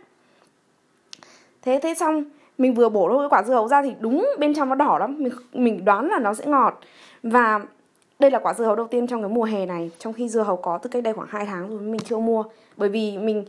Thế 1.62 1.79
thế 1.84 1.93
xong 1.93 2.24
mình 2.58 2.74
vừa 2.74 2.89
bổ 2.89 3.10
đôi 3.10 3.20
cái 3.20 3.29
quả 3.29 3.43
dưa 3.43 3.53
hấu 3.53 3.67
ra 3.67 3.81
thì 3.81 3.93
đúng 4.00 4.29
bên 4.39 4.53
trong 4.53 4.70
nó 4.70 4.75
đỏ 4.75 4.98
lắm. 5.00 5.15
Mình 5.20 5.34
mình 5.53 5.86
đoán 5.86 6.08
là 6.08 6.20
nó 6.20 6.34
sẽ 6.34 6.46
ngọt. 6.46 6.79
Và 7.24 7.62
đây 8.20 8.31
là 8.31 8.39
quả 8.39 8.53
dưa 8.53 8.65
hấu 8.65 8.75
đầu 8.75 8.88
tiên 8.88 9.08
trong 9.08 9.22
cái 9.22 9.29
mùa 9.29 9.43
hè 9.43 9.65
này. 9.65 9.91
Trong 10.00 10.13
khi 10.13 10.29
dưa 10.29 10.41
hấu 10.41 10.55
có 10.58 10.77
từ 10.77 10.89
cách 10.89 11.03
đây 11.03 11.13
khoảng 11.13 11.27
2 11.31 11.46
tháng 11.46 11.70
rồi 11.70 11.79
mình 11.79 12.00
chưa 12.00 12.17
mua. 12.17 12.43
Bởi 12.77 12.89
vì 12.89 13.17
mình 13.17 13.46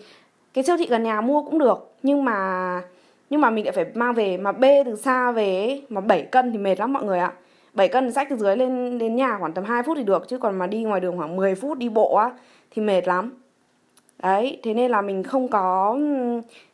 cái 0.54 0.64
siêu 0.64 0.76
thị 0.76 0.86
gần 0.86 1.02
nhà 1.02 1.20
mua 1.20 1.42
cũng 1.42 1.58
được. 1.58 1.90
Nhưng 2.02 2.24
mà 2.24 2.82
nhưng 3.30 3.40
mà 3.40 3.50
mình 3.50 3.64
lại 3.64 3.72
phải 3.72 3.86
mang 3.94 4.14
về 4.14 4.36
mà 4.36 4.52
bê 4.52 4.82
từ 4.84 4.96
xa 4.96 5.32
về 5.32 5.56
ấy, 5.56 5.86
mà 5.88 6.00
7 6.00 6.22
cân 6.22 6.52
thì 6.52 6.58
mệt 6.58 6.80
lắm 6.80 6.92
mọi 6.92 7.04
người 7.04 7.18
ạ. 7.18 7.32
7 7.74 7.88
cân 7.88 8.12
sách 8.12 8.26
từ 8.30 8.36
dưới 8.36 8.56
lên, 8.56 8.98
đến 8.98 9.16
nhà 9.16 9.36
khoảng 9.38 9.52
tầm 9.52 9.64
2 9.64 9.82
phút 9.82 9.96
thì 9.96 10.04
được, 10.04 10.28
chứ 10.28 10.38
còn 10.38 10.58
mà 10.58 10.66
đi 10.66 10.82
ngoài 10.82 11.00
đường 11.00 11.16
khoảng 11.18 11.36
10 11.36 11.54
phút 11.54 11.78
đi 11.78 11.88
bộ 11.88 12.14
á, 12.14 12.30
thì 12.70 12.82
mệt 12.82 13.08
lắm. 13.08 13.32
Đấy, 14.22 14.60
thế 14.62 14.74
nên 14.74 14.90
là 14.90 15.02
mình 15.02 15.22
không 15.22 15.48
có, 15.48 15.96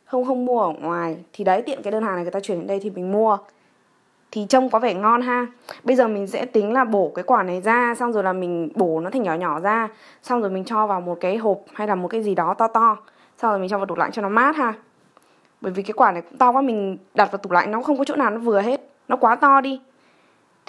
không 0.04 0.24
không 0.24 0.44
mua 0.44 0.60
ở 0.60 0.72
ngoài. 0.80 1.16
Thì 1.32 1.44
đấy, 1.44 1.62
tiện 1.62 1.82
cái 1.82 1.90
đơn 1.90 2.02
hàng 2.02 2.14
này 2.14 2.22
người 2.24 2.30
ta 2.30 2.40
chuyển 2.40 2.58
đến 2.58 2.66
đây 2.66 2.80
thì 2.80 2.90
mình 2.90 3.12
mua. 3.12 3.38
Thì 4.30 4.46
trông 4.48 4.70
có 4.70 4.78
vẻ 4.78 4.94
ngon 4.94 5.22
ha. 5.22 5.46
Bây 5.84 5.96
giờ 5.96 6.08
mình 6.08 6.26
sẽ 6.26 6.46
tính 6.46 6.72
là 6.72 6.84
bổ 6.84 7.12
cái 7.14 7.22
quả 7.22 7.42
này 7.42 7.60
ra, 7.60 7.94
xong 7.94 8.12
rồi 8.12 8.22
là 8.22 8.32
mình 8.32 8.68
bổ 8.74 9.00
nó 9.00 9.10
thành 9.10 9.22
nhỏ 9.22 9.34
nhỏ 9.34 9.60
ra. 9.60 9.88
Xong 10.22 10.40
rồi 10.40 10.50
mình 10.50 10.64
cho 10.64 10.86
vào 10.86 11.00
một 11.00 11.18
cái 11.20 11.36
hộp 11.36 11.60
hay 11.72 11.86
là 11.86 11.94
một 11.94 12.08
cái 12.08 12.22
gì 12.22 12.34
đó 12.34 12.54
to 12.54 12.68
to. 12.68 12.96
Xong 13.38 13.50
rồi 13.50 13.58
mình 13.58 13.68
cho 13.68 13.76
vào 13.76 13.86
tủ 13.86 13.94
lạnh 13.94 14.12
cho 14.12 14.22
nó 14.22 14.28
mát 14.28 14.56
ha. 14.56 14.74
Bởi 15.60 15.72
vì 15.72 15.82
cái 15.82 15.92
quả 15.92 16.12
này 16.12 16.22
cũng 16.22 16.38
to 16.38 16.52
quá, 16.52 16.62
mình 16.62 16.98
đặt 17.14 17.32
vào 17.32 17.38
tủ 17.38 17.50
lạnh 17.50 17.70
nó 17.70 17.82
không 17.82 17.98
có 17.98 18.04
chỗ 18.04 18.16
nào 18.16 18.30
nó 18.30 18.38
vừa 18.38 18.60
hết. 18.60 18.80
Nó 19.08 19.16
quá 19.16 19.36
to 19.36 19.60
đi 19.60 19.80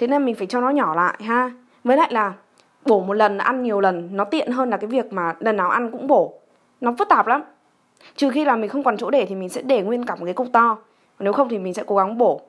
thế 0.00 0.06
nên 0.06 0.24
mình 0.24 0.34
phải 0.34 0.46
cho 0.46 0.60
nó 0.60 0.70
nhỏ 0.70 0.94
lại, 0.94 1.14
ha. 1.20 1.50
Với 1.84 1.96
lại 1.96 2.12
là 2.12 2.32
bổ 2.86 3.00
một 3.00 3.14
lần 3.14 3.38
ăn 3.38 3.62
nhiều 3.62 3.80
lần, 3.80 4.08
nó 4.12 4.24
tiện 4.24 4.52
hơn 4.52 4.70
là 4.70 4.76
cái 4.76 4.88
việc 4.88 5.12
mà 5.12 5.34
lần 5.40 5.56
nào 5.56 5.70
ăn 5.70 5.90
cũng 5.92 6.06
bổ. 6.06 6.34
Nó 6.80 6.94
phức 6.98 7.08
tạp 7.08 7.26
lắm. 7.26 7.42
Trừ 8.16 8.30
khi 8.30 8.44
là 8.44 8.56
mình 8.56 8.70
không 8.70 8.82
còn 8.82 8.96
chỗ 8.96 9.10
để 9.10 9.26
thì 9.26 9.34
mình 9.34 9.48
sẽ 9.48 9.62
để 9.62 9.82
nguyên 9.82 10.06
cả 10.06 10.14
một 10.14 10.24
cái 10.24 10.34
cục 10.34 10.46
to. 10.52 10.78
Nếu 11.18 11.32
không 11.32 11.48
thì 11.48 11.58
mình 11.58 11.74
sẽ 11.74 11.82
cố 11.86 11.96
gắng 11.96 12.18
bổ. 12.18 12.40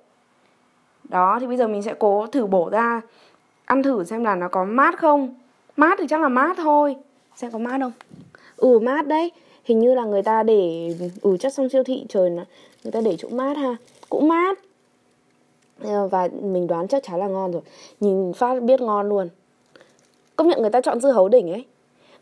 Đó, 1.03 1.38
thì 1.39 1.48
bây 1.48 1.58
giờ 1.58 1.67
mình 1.67 1.81
sẽ 1.81 1.93
cố 2.00 2.27
thử 2.27 2.46
bổ 2.46 2.70
ra. 2.70 3.01
Ăn 3.65 3.84
thử 3.84 4.03
xem 4.03 4.24
là 4.24 4.36
nó 4.36 4.48
có 4.48 4.65
mát 4.65 5.00
không. 5.00 5.36
Mát 5.77 6.00
thì 6.00 6.08
chắc 6.10 6.22
là 6.22 6.29
mát 6.29 6.58
thôi. 6.58 6.96
Xem 7.36 7.51
có 7.51 7.60
mát 7.60 7.77
không? 7.79 7.91
Ừ 8.58 8.79
mát 8.79 9.08
đấy. 9.08 9.31
Hình 9.63 9.79
như 9.79 9.96
là 9.96 10.03
người 10.03 10.24
ta 10.24 10.43
để 10.43 10.93
ừ 11.22 11.38
chắc 11.39 11.53
trong 11.53 11.70
siêu 11.70 11.84
thị 11.84 12.05
trời 12.10 12.29
nó 12.29 12.43
người 12.84 12.91
ta 12.91 13.01
để 13.01 13.15
chỗ 13.20 13.29
mát 13.31 13.58
ha. 13.58 13.75
Cũng 14.10 14.27
mát. 14.27 14.60
Ờ, 15.83 16.07
và 16.07 16.29
mình 16.41 16.67
đoán 16.67 16.88
chắc 16.88 17.03
chắn 17.03 17.19
là 17.19 17.27
ngon 17.27 17.51
rồi. 17.51 17.61
Nhìn 18.00 18.33
phát 18.33 18.63
biết 18.63 18.81
ngon 18.81 19.09
luôn. 19.09 19.29
Công 20.35 20.47
nhận 20.47 20.61
người 20.61 20.69
ta 20.69 20.81
chọn 20.81 21.00
dưa 21.00 21.11
hấu 21.11 21.29
đỉnh 21.29 21.51
ấy. 21.51 21.65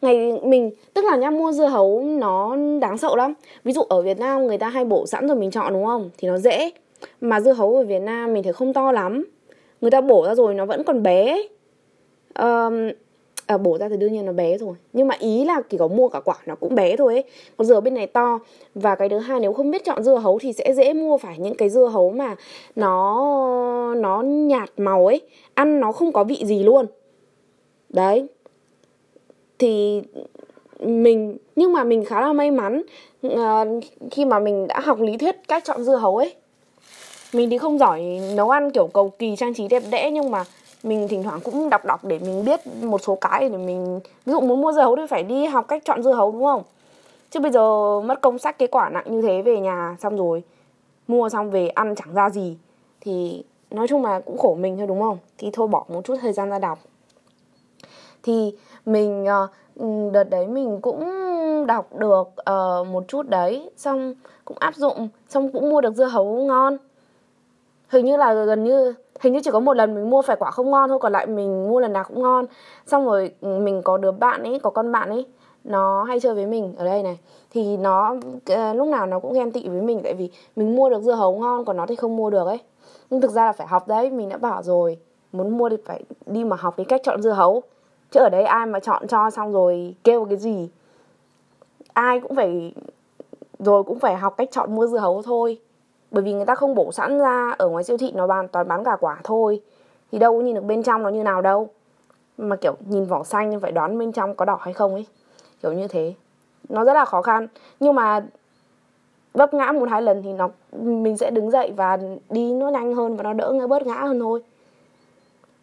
Ngày 0.02 0.40
mình 0.44 0.72
tức 0.94 1.06
là 1.06 1.16
nha 1.16 1.30
mua 1.30 1.52
dưa 1.52 1.66
hấu 1.66 2.02
nó 2.02 2.56
đáng 2.82 2.98
sợ 2.98 3.16
lắm. 3.16 3.34
Ví 3.64 3.74
dụ 3.74 3.82
ở 3.82 4.02
Việt 4.02 4.20
Nam 4.20 4.48
người 4.48 4.58
ta 4.58 4.70
hay 4.70 4.86
bổ 4.86 5.06
sẵn 5.06 5.28
rồi 5.28 5.36
mình 5.36 5.52
chọn 5.52 5.74
đúng 5.74 5.86
không? 5.86 6.10
Thì 6.18 6.28
nó 6.28 6.38
dễ. 6.38 6.72
Mà 7.22 7.40
dưa 7.40 7.54
hấu 7.54 7.76
ở 7.76 7.84
Việt 7.84 8.00
Nam 8.00 8.34
mình 8.34 8.44
thấy 8.44 8.54
không 8.54 8.74
to 8.74 8.92
lắm. 8.92 9.26
Người 9.82 9.92
ta 9.92 10.02
bổ 10.02 10.26
ra 10.26 10.36
rồi 10.36 10.54
nó 10.54 10.66
vẫn 10.66 10.84
còn 10.84 11.04
bé. 11.04 11.42
Um, 12.40 12.90
à, 13.50 13.58
bổ 13.58 13.78
ra 13.78 13.90
thì 13.90 13.98
đương 13.98 14.14
nhiên 14.14 14.26
nó 14.26 14.32
bé 14.32 14.58
rồi. 14.58 14.76
Nhưng 14.94 15.08
mà 15.08 15.16
ý 15.20 15.46
là 15.46 15.62
chỉ 15.70 15.78
có 15.78 15.88
mua 15.88 16.10
cả 16.10 16.20
quả 16.20 16.36
nó 16.46 16.56
cũng 16.56 16.76
bé 16.76 16.96
thôi 16.96 17.14
ấy. 17.14 17.24
Còn 17.58 17.68
dừa 17.68 17.80
bên 17.80 17.94
này 17.94 18.08
to. 18.08 18.40
Và 18.76 18.96
cái 18.96 19.10
thứ 19.10 19.20
hai 19.20 19.40
nếu 19.40 19.54
không 19.54 19.72
biết 19.72 19.86
chọn 19.86 20.04
dưa 20.04 20.16
hấu 20.16 20.40
thì 20.40 20.54
sẽ 20.54 20.74
dễ 20.74 20.94
mua 20.94 21.18
phải 21.18 21.38
những 21.40 21.56
cái 21.56 21.70
dưa 21.70 21.86
hấu 21.86 22.12
mà 22.12 22.36
nó 22.76 23.96
nó 23.98 24.22
nhạt 24.22 24.70
màu 24.78 25.06
ấy. 25.08 25.22
Ăn 25.54 25.80
nó 25.80 25.92
không 25.92 26.12
có 26.12 26.24
vị 26.24 26.42
gì 26.46 26.64
luôn. 26.64 26.86
Đấy. 27.90 28.28
Thì 29.60 30.02
mình 30.80 31.38
nhưng 31.56 31.74
mà 31.74 31.84
mình 31.84 32.06
khá 32.06 32.22
là 32.22 32.34
may 32.34 32.52
mắn 32.52 32.82
uh, 33.28 33.68
khi 34.12 34.26
mà 34.26 34.40
mình 34.40 34.68
đã 34.68 34.80
học 34.80 35.00
lý 35.00 35.18
thuyết 35.18 35.36
cách 35.48 35.64
chọn 35.66 35.84
dưa 35.84 35.96
hấu 35.96 36.18
ấy. 36.18 36.34
Mình 37.34 37.50
thì 37.50 37.58
không 37.58 37.78
giỏi 37.78 38.22
nấu 38.36 38.50
ăn 38.50 38.72
kiểu 38.72 38.88
cầu 38.88 39.10
kỳ 39.10 39.36
trang 39.36 39.54
trí 39.54 39.68
đẹp 39.68 39.84
đẽ 39.92 40.12
nhưng 40.12 40.32
mà 40.32 40.46
mình 40.84 41.08
thỉnh 41.08 41.24
thoảng 41.24 41.40
cũng 41.44 41.70
đọc 41.70 41.86
đọc 41.86 42.06
để 42.06 42.20
mình 42.20 42.46
biết 42.46 42.60
một 42.82 43.02
số 43.02 43.18
cái 43.22 43.50
để 43.50 43.58
mình 43.58 44.00
ví 44.26 44.34
dụ 44.34 44.40
muốn 44.40 44.62
mua 44.62 44.72
dưa 44.72 44.82
hấu 44.82 44.96
thì 44.96 45.02
phải 45.10 45.24
đi 45.24 45.46
học 45.46 45.66
cách 45.68 45.82
chọn 45.86 46.04
dưa 46.04 46.14
hấu 46.14 46.32
đúng 46.32 46.44
không? 46.44 46.64
Chứ 47.30 47.40
bây 47.40 47.52
giờ 47.52 48.00
mất 48.02 48.22
công 48.22 48.40
sách 48.40 48.60
cái 48.60 48.68
quả 48.68 48.90
nặng 48.90 49.06
như 49.08 49.22
thế 49.22 49.42
về 49.42 49.60
nhà 49.60 49.96
xong 50.00 50.18
rồi 50.18 50.44
mua 51.08 51.30
xong 51.30 51.52
về 51.52 51.68
ăn 51.68 51.96
chẳng 51.96 52.14
ra 52.14 52.30
gì 52.30 52.58
thì 53.02 53.44
nói 53.72 53.88
chung 53.88 54.06
là 54.06 54.20
cũng 54.20 54.38
khổ 54.38 54.56
mình 54.60 54.78
thôi 54.78 54.88
đúng 54.88 55.02
không? 55.02 55.18
Thì 55.38 55.50
thôi 55.54 55.68
bỏ 55.68 55.86
một 55.88 56.06
chút 56.06 56.16
thời 56.22 56.34
gian 56.34 56.50
ra 56.50 56.60
đọc. 56.60 56.80
Thì 58.24 58.56
mình 58.86 59.26
ờ, 59.26 59.48
đợt 60.12 60.24
đấy 60.24 60.48
mình 60.48 60.80
cũng 60.82 61.06
đọc 61.68 61.96
được 61.96 62.28
uh, 62.28 62.88
một 62.88 63.04
chút 63.08 63.30
đấy 63.30 63.70
xong 63.78 64.14
cũng 64.46 64.58
áp 64.60 64.76
dụng 64.76 65.10
xong 65.30 65.52
cũng 65.52 65.70
mua 65.70 65.82
được 65.82 65.96
dưa 65.96 66.06
hấu 66.06 66.26
ngon 66.26 66.78
hình 67.90 68.06
như 68.06 68.18
là 68.18 68.34
gần 68.34 68.64
như 68.64 68.94
hình 69.20 69.34
như 69.34 69.40
chỉ 69.44 69.52
có 69.52 69.60
một 69.60 69.74
lần 69.74 69.96
mình 69.96 70.10
mua 70.10 70.22
phải 70.22 70.36
quả 70.40 70.52
không 70.52 70.72
ngon 70.72 70.90
thôi 70.90 71.00
còn 71.00 71.12
lại 71.12 71.28
mình 71.28 71.70
mua 71.70 71.80
lần 71.80 71.94
nào 71.94 72.04
cũng 72.08 72.22
ngon. 72.22 72.46
Xong 72.88 73.06
rồi 73.06 73.32
ừ, 73.42 73.60
mình 73.60 73.82
có 73.82 73.98
đứa 73.98 74.12
bạn 74.12 74.44
ấy 74.44 74.60
có 74.60 74.70
con 74.70 74.92
bạn 74.92 75.10
ấy 75.10 75.26
nó 75.64 76.04
hay 76.04 76.20
chơi 76.20 76.34
với 76.34 76.46
mình 76.46 76.74
ở 76.78 76.86
đây 76.86 77.04
này. 77.04 77.20
Thì 77.52 77.78
nó 77.78 78.16
uh, 78.36 78.76
lúc 78.76 78.88
nào 78.88 79.06
nó 79.06 79.20
cũng 79.20 79.34
ghen 79.34 79.52
tị 79.52 79.68
với 79.68 79.82
mình 79.82 80.02
tại 80.04 80.14
vì 80.14 80.30
mình 80.56 80.76
mua 80.76 80.90
được 80.90 81.02
dưa 81.02 81.14
hấu 81.14 81.40
ngon 81.40 81.66
còn 81.66 81.78
nó 81.78 81.86
thì 81.86 81.96
không 81.96 82.18
mua 82.18 82.30
được 82.30 82.48
ấy. 82.48 82.60
Nhưng 83.10 83.22
thực 83.22 83.32
ra 83.32 83.46
là 83.46 83.52
phải 83.52 83.68
học 83.68 83.88
đấy 83.88 84.10
mình 84.10 84.30
đã 84.30 84.38
bảo 84.38 84.64
rồi 84.64 84.98
muốn 85.32 85.58
mua 85.58 85.70
thì 85.70 85.78
phải 85.86 86.04
đi 86.26 86.44
mà 86.44 86.56
học 86.56 86.74
cái 86.78 86.86
cách 86.86 87.02
chọn 87.04 87.22
dưa 87.22 87.32
hấu. 87.32 87.64
Chứ 88.12 88.20
ở 88.20 88.30
đấy 88.30 88.44
ai 88.44 88.66
mà 88.66 88.80
chọn 88.80 89.08
cho 89.08 89.30
xong 89.30 89.52
rồi 89.54 89.96
kêu 90.04 90.26
cái 90.26 90.38
gì? 90.38 90.70
Ai 91.94 92.20
cũng 92.20 92.36
phải 92.36 92.74
rồi 93.60 93.84
cũng 93.84 94.00
phải 94.00 94.16
học 94.16 94.34
cách 94.38 94.50
chọn 94.52 94.76
mua 94.76 94.88
dưa 94.88 94.98
hấu 94.98 95.22
thôi 95.22 95.60
bởi 96.12 96.24
vì 96.24 96.34
người 96.34 96.46
ta 96.46 96.56
không 96.56 96.76
bổ 96.76 96.92
sẵn 96.92 97.20
ra 97.20 97.56
ở 97.58 97.68
ngoài 97.68 97.84
siêu 97.84 97.98
thị, 97.98 98.12
nó 98.16 98.28
bán, 98.28 98.48
toàn 98.48 98.68
bán 98.68 98.84
cả 98.84 98.98
quả 99.00 99.18
thôi. 99.24 99.62
Thì 100.12 100.20
đâu 100.20 100.38
có 100.38 100.44
nhìn 100.44 100.56
được 100.56 100.64
bên 100.64 100.84
trong 100.84 101.04
nó 101.04 101.10
như 101.10 101.24
nào 101.24 101.42
đâu. 101.42 101.70
Mà 102.38 102.56
kiểu 102.56 102.76
nhìn 102.86 103.06
vỏ 103.06 103.24
xanh 103.24 103.50
nhưng 103.50 103.60
phải 103.60 103.72
đoán 103.72 103.98
bên 103.98 104.12
trong 104.12 104.36
có 104.36 104.46
đỏ 104.46 104.60
hay 104.62 104.74
không 104.74 104.94
ấy. 104.94 105.06
Kiểu 105.62 105.74
như 105.74 105.88
thế. 105.88 106.14
Nó 106.70 106.84
rất 106.84 106.94
là 106.94 107.06
khó 107.06 107.22
khăn. 107.22 107.48
Nhưng 107.80 107.96
mà 107.96 108.26
vấp 109.34 109.54
ngã 109.54 109.72
một 109.72 109.90
hai 109.90 110.02
lần 110.02 110.24
thì 110.24 110.34
nó, 110.34 110.50
mình 110.72 111.18
sẽ 111.18 111.32
đứng 111.32 111.52
dậy 111.52 111.72
và 111.76 111.98
đi 112.30 112.54
nó 112.54 112.70
nhanh 112.70 112.96
hơn 112.96 113.18
và 113.18 113.24
nó 113.24 113.34
đỡ 113.34 113.52
ngã 113.52 113.68
bớt 113.68 113.88
ngã 113.88 113.96
hơn 113.96 114.20
thôi. 114.20 114.44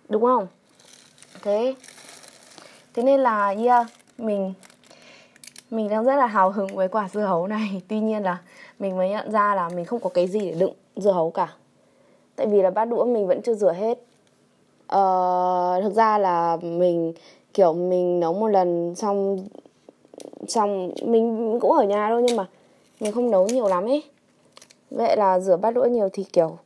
Đúng 0.09 0.23
không? 0.23 0.47
Thế. 1.43 1.75
Thế 2.95 3.03
nên 3.03 3.21
là, 3.21 3.49
yeah, 3.49 3.87
mình 4.19 4.55
mình 5.71 5.89
đang 5.89 6.05
rất 6.05 6.17
là 6.17 6.27
hào 6.27 6.51
hứng 6.51 6.77
với 6.77 6.89
quả 6.89 7.09
dưa 7.13 7.21
hấu 7.21 7.47
này. 7.47 7.83
Tuy 7.89 8.01
nhiên 8.01 8.23
là 8.23 8.39
mình 8.79 8.97
mới 8.97 9.09
nhận 9.09 9.31
ra 9.31 9.55
là 9.55 9.69
mình 9.69 9.85
không 9.85 10.01
có 10.01 10.11
cái 10.11 10.27
gì 10.27 10.41
để 10.41 10.53
đựng 10.59 10.73
dưa 10.97 11.13
hấu 11.13 11.31
cả. 11.31 11.55
Tại 12.37 12.47
vì 12.47 12.63
là 12.63 12.71
bát 12.71 12.85
đũa 12.85 13.05
mình 13.05 13.27
vẫn 13.27 13.43
chưa 13.43 13.55
rửa 13.55 13.73
hết. 13.73 13.99
Ờ, 14.87 15.81
thực 15.83 15.95
ra 15.95 16.19
là 16.19 16.57
mình 16.63 17.13
kiểu 17.55 17.73
mình 17.73 18.21
nấu 18.21 18.35
một 18.35 18.49
lần 18.49 18.95
xong 18.95 19.39
xong 20.49 20.91
mình 21.03 21.59
cũng 21.61 21.73
ở 21.73 21.85
nhà 21.85 22.09
thôi 22.09 22.23
nhưng 22.27 22.37
mà 22.37 22.47
mình 23.01 23.13
không 23.13 23.31
nấu 23.31 23.47
nhiều 23.47 23.69
lắm 23.69 23.85
ấy. 23.85 24.03
Vậy 24.91 25.17
là 25.17 25.41
rửa 25.41 25.57
bát 25.57 25.71
đũa 25.71 25.85
nhiều 25.85 26.09
thì 26.13 26.25
kiểu 26.25 26.59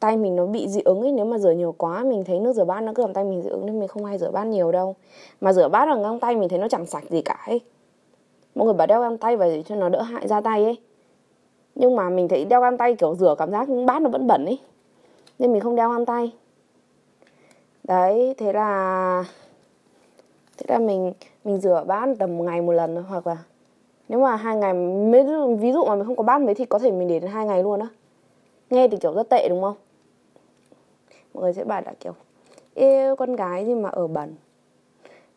tay 0.00 0.16
mình 0.16 0.36
nó 0.36 0.46
bị 0.46 0.68
dị 0.68 0.80
ứng 0.80 1.00
ấy. 1.00 1.12
Nếu 1.12 1.24
mà 1.24 1.38
rửa 1.38 1.50
nhiều 1.50 1.74
quá 1.78 2.04
mình 2.04 2.24
thấy 2.24 2.40
nước 2.40 2.52
rửa 2.52 2.64
bát 2.64 2.80
nó 2.80 2.92
cứ 2.94 3.02
làm 3.02 3.12
tay 3.12 3.24
mình 3.24 3.42
dị 3.42 3.48
ứng 3.48 3.66
nên 3.66 3.80
mình 3.80 3.88
không 3.88 4.04
hay 4.04 4.18
rửa 4.18 4.30
bát 4.30 4.44
nhiều 4.44 4.72
đâu. 4.72 4.94
Mà 5.40 5.52
rửa 5.52 5.68
bát 5.68 5.86
bằng 5.86 6.02
găng 6.02 6.20
tay 6.20 6.36
mình 6.36 6.48
thấy 6.48 6.58
nó 6.58 6.68
chẳng 6.68 6.86
sạch 6.86 7.04
gì 7.10 7.22
cả 7.22 7.44
ấy. 7.46 7.60
Mọi 8.54 8.64
người 8.64 8.74
bảo 8.74 8.86
đeo 8.86 9.00
găng 9.00 9.18
tay 9.18 9.36
về 9.36 9.62
cho 9.62 9.76
nó 9.76 9.88
đỡ 9.88 10.02
hại 10.02 10.28
ra 10.28 10.40
tay 10.40 10.64
ấy 10.64 10.76
nhưng 11.74 11.96
mà 11.96 12.10
mình 12.10 12.28
thấy 12.28 12.44
đeo 12.44 12.60
găng 12.60 12.78
tay 12.78 12.94
kiểu 12.94 13.14
rửa 13.14 13.34
cảm 13.38 13.50
giác 13.50 13.68
bát 13.86 14.02
nó 14.02 14.10
vẫn 14.10 14.26
bẩn 14.26 14.44
ấy 14.44 14.58
nên 15.38 15.52
mình 15.52 15.60
không 15.60 15.76
đeo 15.76 15.90
găng 15.90 16.06
tay. 16.06 16.32
Đấy, 17.84 18.34
thế 18.38 18.52
là 18.52 19.24
thế 20.58 20.64
là 20.68 20.78
mình 20.78 21.12
mình 21.44 21.60
rửa 21.60 21.84
bát 21.86 22.08
tầm 22.18 22.38
một 22.38 22.44
ngày 22.44 22.60
một 22.60 22.72
lần 22.72 22.94
thôi, 22.94 23.04
hoặc 23.08 23.26
là 23.26 23.36
nếu 24.08 24.20
mà 24.20 24.36
hai 24.36 24.56
ngày 24.56 24.74
ví 25.58 25.72
dụ 25.72 25.84
mà 25.84 25.94
mình 25.94 26.06
không 26.06 26.16
có 26.16 26.22
bát 26.22 26.40
mấy 26.40 26.54
thì 26.54 26.64
có 26.64 26.78
thể 26.78 26.90
mình 26.90 27.08
để 27.08 27.18
đến 27.18 27.30
hai 27.30 27.46
ngày 27.46 27.62
luôn 27.62 27.80
á. 27.80 27.88
Nghe 28.70 28.88
thì 28.88 28.96
kiểu 28.96 29.14
rất 29.14 29.28
tệ, 29.28 29.48
đúng 29.48 29.62
không? 29.62 29.74
Mọi 31.34 31.42
người 31.42 31.52
sẽ 31.52 31.64
bảo 31.64 31.82
là 31.86 31.94
kiểu 32.00 32.12
yêu 32.74 33.16
con 33.16 33.36
gái 33.36 33.66
gì 33.66 33.74
mà 33.74 33.88
ở 33.88 34.06
bẩn. 34.06 34.34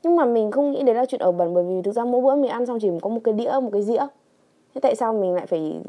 Nhưng 0.04 0.16
mà 0.16 0.26
mình 0.26 0.52
không 0.52 0.72
nghĩ 0.72 0.84
đấy 0.84 0.96
là 0.96 1.06
chuyện 1.06 1.22
ở 1.22 1.32
bẩn, 1.32 1.54
bởi 1.54 1.64
vì 1.64 1.82
thực 1.82 1.92
ra 1.92 2.06
mỗi 2.06 2.22
bữa 2.22 2.36
mình 2.36 2.52
ăn 2.52 2.66
xong 2.66 2.80
chỉ 2.82 2.90
có 3.02 3.10
một 3.10 3.22
cái 3.24 3.34
đĩa, 3.34 3.52
một 3.62 3.70
cái 3.74 3.82
dĩa 3.82 4.08
thế 4.76 4.82
tại 4.82 4.96
sao 4.96 5.14
mình 5.14 5.34
lại 5.34 5.46
phải 5.46 5.82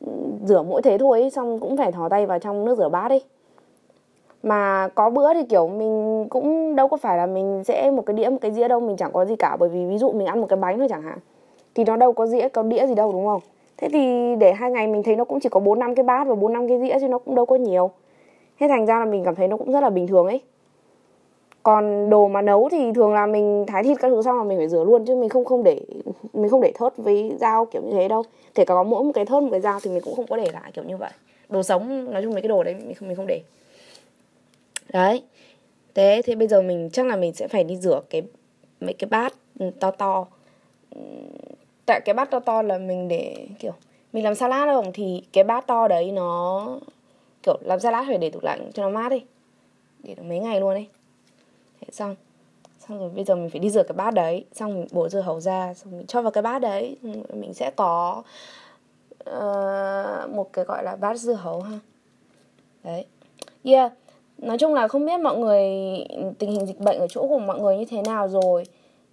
ừ, 0.00 0.12
rửa 0.44 0.62
mỗi 0.62 0.82
thế 0.82 0.98
thôi 0.98 1.30
xong 1.32 1.58
cũng 1.58 1.76
phải 1.76 1.92
thò 1.92 2.08
tay 2.08 2.26
vào 2.26 2.38
trong 2.38 2.64
nước 2.64 2.78
rửa 2.78 2.88
bát 2.88 3.08
đi 3.08 3.20
mà 4.42 4.88
có 4.94 5.10
bữa 5.10 5.34
thì, 5.34 5.44
kiểu, 5.44 5.68
mình 5.68 6.26
cũng 6.30 6.76
đâu 6.76 6.88
có 6.88 6.96
phải 6.96 7.16
là 7.16 7.26
mình 7.26 7.64
sẽ 7.64 7.90
một 7.90 8.02
cái 8.06 8.14
đĩa, 8.14 8.28
một 8.28 8.38
cái 8.40 8.52
dĩa 8.52 8.68
đâu, 8.68 8.80
mình 8.80 8.96
chẳng 8.96 9.12
có 9.12 9.24
gì 9.24 9.36
cả. 9.36 9.56
Bởi 9.60 9.68
vì 9.68 9.86
ví 9.86 9.98
dụ 9.98 10.12
mình 10.12 10.26
ăn 10.26 10.40
một 10.40 10.46
cái 10.48 10.56
bánh 10.56 10.78
thôi 10.78 10.86
chẳng 10.90 11.02
hạn, 11.02 11.18
thì 11.74 11.84
nó 11.84 11.96
đâu 11.96 12.12
có 12.12 12.26
dĩa, 12.26 12.48
có 12.48 12.62
đĩa 12.62 12.86
gì 12.86 12.94
đâu, 12.94 13.12
đúng 13.12 13.26
không? 13.26 13.40
Thế 13.76 13.88
thì 13.92 14.34
để 14.36 14.52
hai 14.52 14.70
ngày 14.70 14.86
mình 14.86 15.02
thấy 15.02 15.16
nó 15.16 15.24
cũng 15.24 15.40
chỉ 15.40 15.48
có 15.48 15.60
bốn 15.60 15.78
năm 15.78 15.94
cái 15.94 16.02
bát 16.02 16.26
và 16.28 16.34
bốn 16.34 16.52
năm 16.52 16.68
cái 16.68 16.80
dĩa 16.80 16.98
chứ 17.00 17.08
nó 17.08 17.18
cũng 17.18 17.34
đâu 17.34 17.46
có 17.46 17.56
nhiều. 17.56 17.90
Thế 18.60 18.68
thành 18.68 18.86
ra 18.86 18.98
là 18.98 19.04
mình 19.04 19.24
cảm 19.24 19.34
thấy 19.34 19.48
nó 19.48 19.56
cũng 19.56 19.72
rất 19.72 19.80
là 19.80 19.90
bình 19.90 20.06
thường 20.06 20.26
ấy 20.26 20.40
còn 21.62 22.10
đồ 22.10 22.28
mà 22.28 22.42
nấu 22.42 22.68
thì 22.72 22.92
thường 22.94 23.12
là 23.12 23.26
mình 23.26 23.64
thái 23.66 23.82
thịt 23.82 23.98
các 24.00 24.08
thứ 24.08 24.22
xong 24.22 24.38
là 24.38 24.44
mình 24.44 24.58
phải 24.58 24.68
rửa 24.68 24.84
luôn, 24.84 25.04
chứ 25.06 25.16
mình 25.16 25.28
không 25.28 25.44
không 25.44 25.64
để, 25.64 25.80
mình 26.32 26.50
không 26.50 26.60
để 26.60 26.72
thớt 26.74 26.96
với 26.96 27.32
dao 27.40 27.64
kiểu 27.64 27.82
như 27.82 27.92
thế 27.92 28.08
đâu. 28.08 28.22
Kể 28.54 28.64
cả 28.64 28.74
có 28.74 28.82
mỗi 28.82 29.04
một 29.04 29.12
cái 29.14 29.24
thớt, 29.24 29.42
một 29.42 29.48
cái 29.50 29.60
dao 29.60 29.80
thì 29.82 29.90
mình 29.90 30.00
cũng 30.04 30.14
không 30.14 30.26
có 30.26 30.36
để 30.36 30.50
lại 30.52 30.70
kiểu 30.74 30.84
như 30.84 30.96
vậy. 30.96 31.10
Đồ 31.48 31.62
sống, 31.62 32.12
nói 32.12 32.22
chung 32.22 32.32
mấy 32.32 32.42
cái 32.42 32.48
đồ 32.48 32.62
đấy 32.62 32.74
mình 32.74 32.94
không 32.94 33.08
mình 33.08 33.16
không 33.16 33.26
để. 33.26 33.40
Đấy. 34.92 35.22
Thế 35.94 36.22
thế 36.24 36.34
bây 36.34 36.48
giờ 36.48 36.62
mình, 36.62 36.90
chắc 36.92 37.06
là 37.06 37.16
mình 37.16 37.32
sẽ 37.32 37.48
phải 37.48 37.64
đi 37.64 37.76
rửa 37.76 38.02
cái, 38.10 38.22
mấy 38.80 38.92
cái 38.92 39.08
bát 39.10 39.34
to 39.80 39.90
to. 39.90 40.26
Tại 41.86 42.00
cái 42.04 42.14
bát 42.14 42.30
to 42.30 42.40
to 42.40 42.62
là 42.62 42.78
mình 42.78 43.08
để, 43.08 43.46
kiểu, 43.58 43.72
mình 44.12 44.24
làm 44.24 44.34
salad 44.34 44.68
không? 44.68 44.92
Thì 44.94 45.22
cái 45.32 45.44
bát 45.44 45.66
to 45.66 45.88
đấy 45.88 46.12
nó, 46.12 46.68
kiểu, 47.42 47.58
làm 47.64 47.80
salad 47.80 48.06
phải 48.08 48.18
để 48.18 48.30
tủ 48.30 48.38
lạnh 48.42 48.70
cho 48.74 48.82
nó 48.82 48.88
mát 48.88 49.08
đi. 49.08 49.22
Để 50.02 50.14
được 50.14 50.22
mấy 50.22 50.38
ngày 50.38 50.60
luôn 50.60 50.70
ấy 50.70 50.86
thế 51.82 51.88
xong. 51.92 52.14
Xong 52.88 52.98
rồi 52.98 53.10
bây 53.10 53.24
giờ 53.24 53.34
mình 53.34 53.50
phải 53.50 53.60
đi 53.60 53.70
rửa 53.70 53.82
cái 53.82 53.96
bát 53.96 54.14
đấy. 54.14 54.44
Xong 54.52 54.74
mình 54.74 54.86
bổ 54.92 55.08
dưa 55.08 55.20
hấu 55.20 55.40
ra 55.40 55.74
xong 55.74 55.92
mình 55.92 56.06
cho 56.06 56.22
vào 56.22 56.30
cái 56.30 56.42
bát 56.42 56.58
đấy. 56.58 56.96
Mình 57.34 57.54
sẽ 57.54 57.70
có 57.76 58.22
uh, 59.30 60.30
một 60.34 60.52
cái 60.52 60.64
gọi 60.64 60.84
là 60.84 60.96
bát 60.96 61.16
dưa 61.16 61.32
hấu 61.32 61.60
ha. 61.60 61.78
Đấy. 62.84 63.06
Yeah. 63.64 63.92
Nói 64.38 64.58
chung 64.58 64.74
là 64.74 64.88
không 64.88 65.06
biết 65.06 65.20
mọi 65.20 65.38
người 65.38 65.64
tình 66.38 66.50
hình 66.50 66.66
dịch 66.66 66.80
bệnh 66.80 66.98
ở 66.98 67.06
chỗ 67.08 67.26
của 67.28 67.38
mọi 67.38 67.60
người 67.60 67.76
như 67.76 67.84
thế 67.84 68.02
nào 68.02 68.28
rồi. 68.28 68.64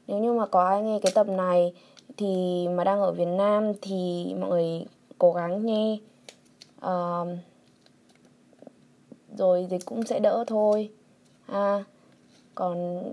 Nếu 0.08 0.17
như 0.17 0.34
mà 0.34 0.45
có 0.45 0.67
ai 0.67 0.82
nghe 0.82 0.99
cái 1.01 1.12
tập 1.15 1.27
này 1.27 1.73
thì 2.17 2.67
mà 2.67 2.84
đang 2.84 3.01
ở 3.01 3.12
Việt 3.12 3.27
Nam 3.27 3.73
thì 3.82 4.34
mọi 4.39 4.49
người 4.49 4.86
cố 5.17 5.34
gắng 5.34 5.65
nghe. 5.65 5.97
Uh, 6.86 7.27
rồi 9.38 9.67
dịch 9.69 9.86
cũng 9.86 10.03
sẽ 10.03 10.19
đỡ 10.19 10.43
thôi. 10.47 10.89
Ha 11.45 11.84
còn 12.60 13.04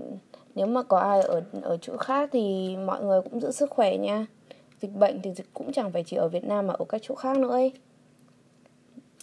nếu 0.54 0.66
mà 0.66 0.82
có 0.82 0.98
ai 0.98 1.20
ở 1.20 1.42
ở 1.62 1.76
chỗ 1.76 1.96
khác 1.96 2.28
thì 2.32 2.76
mọi 2.76 3.04
người 3.04 3.20
cũng 3.22 3.40
giữ 3.40 3.50
sức 3.50 3.70
khỏe 3.70 3.96
nha. 3.96 4.26
Dịch 4.80 4.92
bệnh 4.92 5.22
thì 5.22 5.32
dịch 5.32 5.46
cũng 5.54 5.72
chẳng 5.72 5.92
phải 5.92 6.04
chỉ 6.06 6.16
ở 6.16 6.28
Việt 6.28 6.44
Nam 6.44 6.66
mà 6.66 6.74
ở 6.74 6.84
các 6.84 7.00
chỗ 7.04 7.14
khác 7.14 7.36
nữa 7.36 7.50
ấy. 7.50 7.72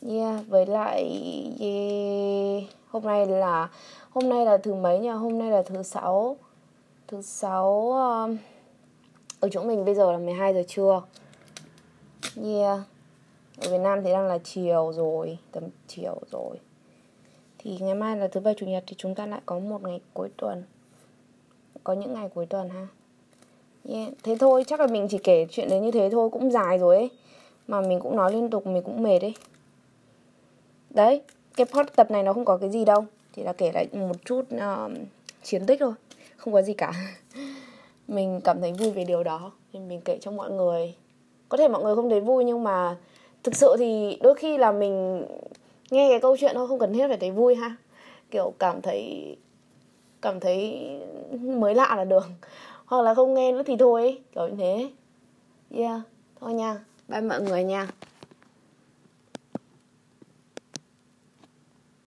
Yeah 0.09 0.47
với 0.47 0.65
lại 0.65 1.03
yeah. 1.59 2.63
hôm 2.87 3.03
nay 3.03 3.25
là 3.25 3.69
hôm 4.09 4.29
nay 4.29 4.45
là 4.45 4.57
thứ 4.57 4.73
mấy 4.73 4.99
nhỉ 4.99 5.09
hôm 5.09 5.39
nay 5.39 5.51
là 5.51 5.61
thứ 5.61 5.83
sáu. 5.83 6.37
Thứ 7.07 7.21
sáu 7.21 7.91
um, 7.91 8.37
ở 9.39 9.49
chỗ 9.51 9.63
mình 9.63 9.85
bây 9.85 9.95
giờ 9.95 10.11
là 10.11 10.17
12 10.17 10.53
giờ 10.53 10.63
trưa. 10.67 11.01
Yeah 12.43 12.79
ở 13.57 13.71
Việt 13.71 13.81
Nam 13.81 14.03
thì 14.03 14.11
đang 14.11 14.27
là 14.27 14.37
chiều 14.43 14.93
rồi 14.95 15.37
tầm 15.51 15.63
chiều 15.87 16.19
rồi 16.31 16.57
thì 17.63 17.77
ngày 17.79 17.95
mai 17.95 18.17
là 18.17 18.27
thứ 18.27 18.39
bảy 18.39 18.53
chủ 18.57 18.65
nhật 18.65 18.83
thì 18.87 18.95
chúng 18.97 19.15
ta 19.15 19.25
lại 19.25 19.41
có 19.45 19.59
một 19.59 19.83
ngày 19.83 19.99
cuối 20.13 20.29
tuần. 20.37 20.63
Có 21.83 21.93
những 21.93 22.13
ngày 22.13 22.29
cuối 22.33 22.45
tuần 22.45 22.69
ha. 22.69 22.87
Yeah. 23.89 24.13
thế 24.23 24.35
thôi 24.39 24.63
chắc 24.67 24.79
là 24.79 24.87
mình 24.87 25.07
chỉ 25.09 25.17
kể 25.17 25.45
chuyện 25.51 25.69
đấy 25.69 25.79
như 25.79 25.91
thế 25.91 26.09
thôi 26.11 26.29
cũng 26.29 26.51
dài 26.51 26.77
rồi 26.77 26.95
ấy. 26.95 27.09
Mà 27.67 27.81
mình 27.81 27.99
cũng 27.99 28.15
nói 28.15 28.33
liên 28.33 28.49
tục 28.49 28.67
mình 28.67 28.83
cũng 28.83 29.03
mệt 29.03 29.21
ấy. 29.21 29.33
Đấy 30.89 31.21
cái 31.55 31.65
pod 31.65 31.87
tập 31.95 32.11
này 32.11 32.23
nó 32.23 32.33
không 32.33 32.45
có 32.45 32.57
cái 32.57 32.69
gì 32.69 32.85
đâu. 32.85 33.05
Chỉ 33.35 33.43
là 33.43 33.53
kể 33.53 33.71
lại 33.71 33.87
một 33.93 34.25
chút 34.25 34.45
uh, 34.55 34.91
chiến 35.43 35.65
tích 35.65 35.79
thôi. 35.79 35.93
Không 36.37 36.53
có 36.53 36.61
gì 36.61 36.73
cả. 36.73 36.93
Mình 38.07 38.41
cảm 38.43 38.61
thấy 38.61 38.73
vui 38.73 38.91
về 38.91 39.03
điều 39.03 39.23
đó. 39.23 39.51
Thì 39.73 39.79
mình 39.79 40.01
kể 40.05 40.17
cho 40.21 40.31
mọi 40.31 40.51
người. 40.51 40.95
Có 41.49 41.57
thể 41.57 41.67
mọi 41.67 41.83
người 41.83 41.95
không 41.95 42.09
thấy 42.09 42.21
vui 42.21 42.43
nhưng 42.43 42.63
mà 42.63 42.97
thực 43.43 43.55
sự 43.55 43.75
thì 43.79 44.17
đôi 44.21 44.35
khi 44.35 44.57
là 44.57 44.71
mình 44.71 45.25
nghe 45.93 46.09
cái 46.09 46.19
câu 46.19 46.37
chuyện 46.37 46.51
thôi, 46.55 46.67
không 46.67 46.79
cần 46.79 46.93
thiết 46.93 47.07
phải 47.07 47.17
thấy 47.17 47.31
vui 47.31 47.55
ha. 47.55 47.75
Kiểu 48.31 48.53
cảm 48.59 48.81
thấy 48.81 49.35
cảm 50.21 50.39
thấy 50.39 50.87
mới 51.41 51.75
lạ 51.75 51.93
là 51.97 52.03
được. 52.03 52.25
Hoặc 52.85 53.01
là 53.01 53.13
không 53.13 53.33
nghe 53.33 53.51
nữa 53.51 53.63
thì 53.65 53.77
thôi, 53.77 54.21
kiểu 54.35 54.47
như 54.47 54.55
thế. 54.57 54.89
Yeah, 55.77 56.01
thôi 56.39 56.53
nha. 56.53 56.79
Bye 57.07 57.21
mọi 57.21 57.41
người 57.41 57.63
nha. 57.63 57.87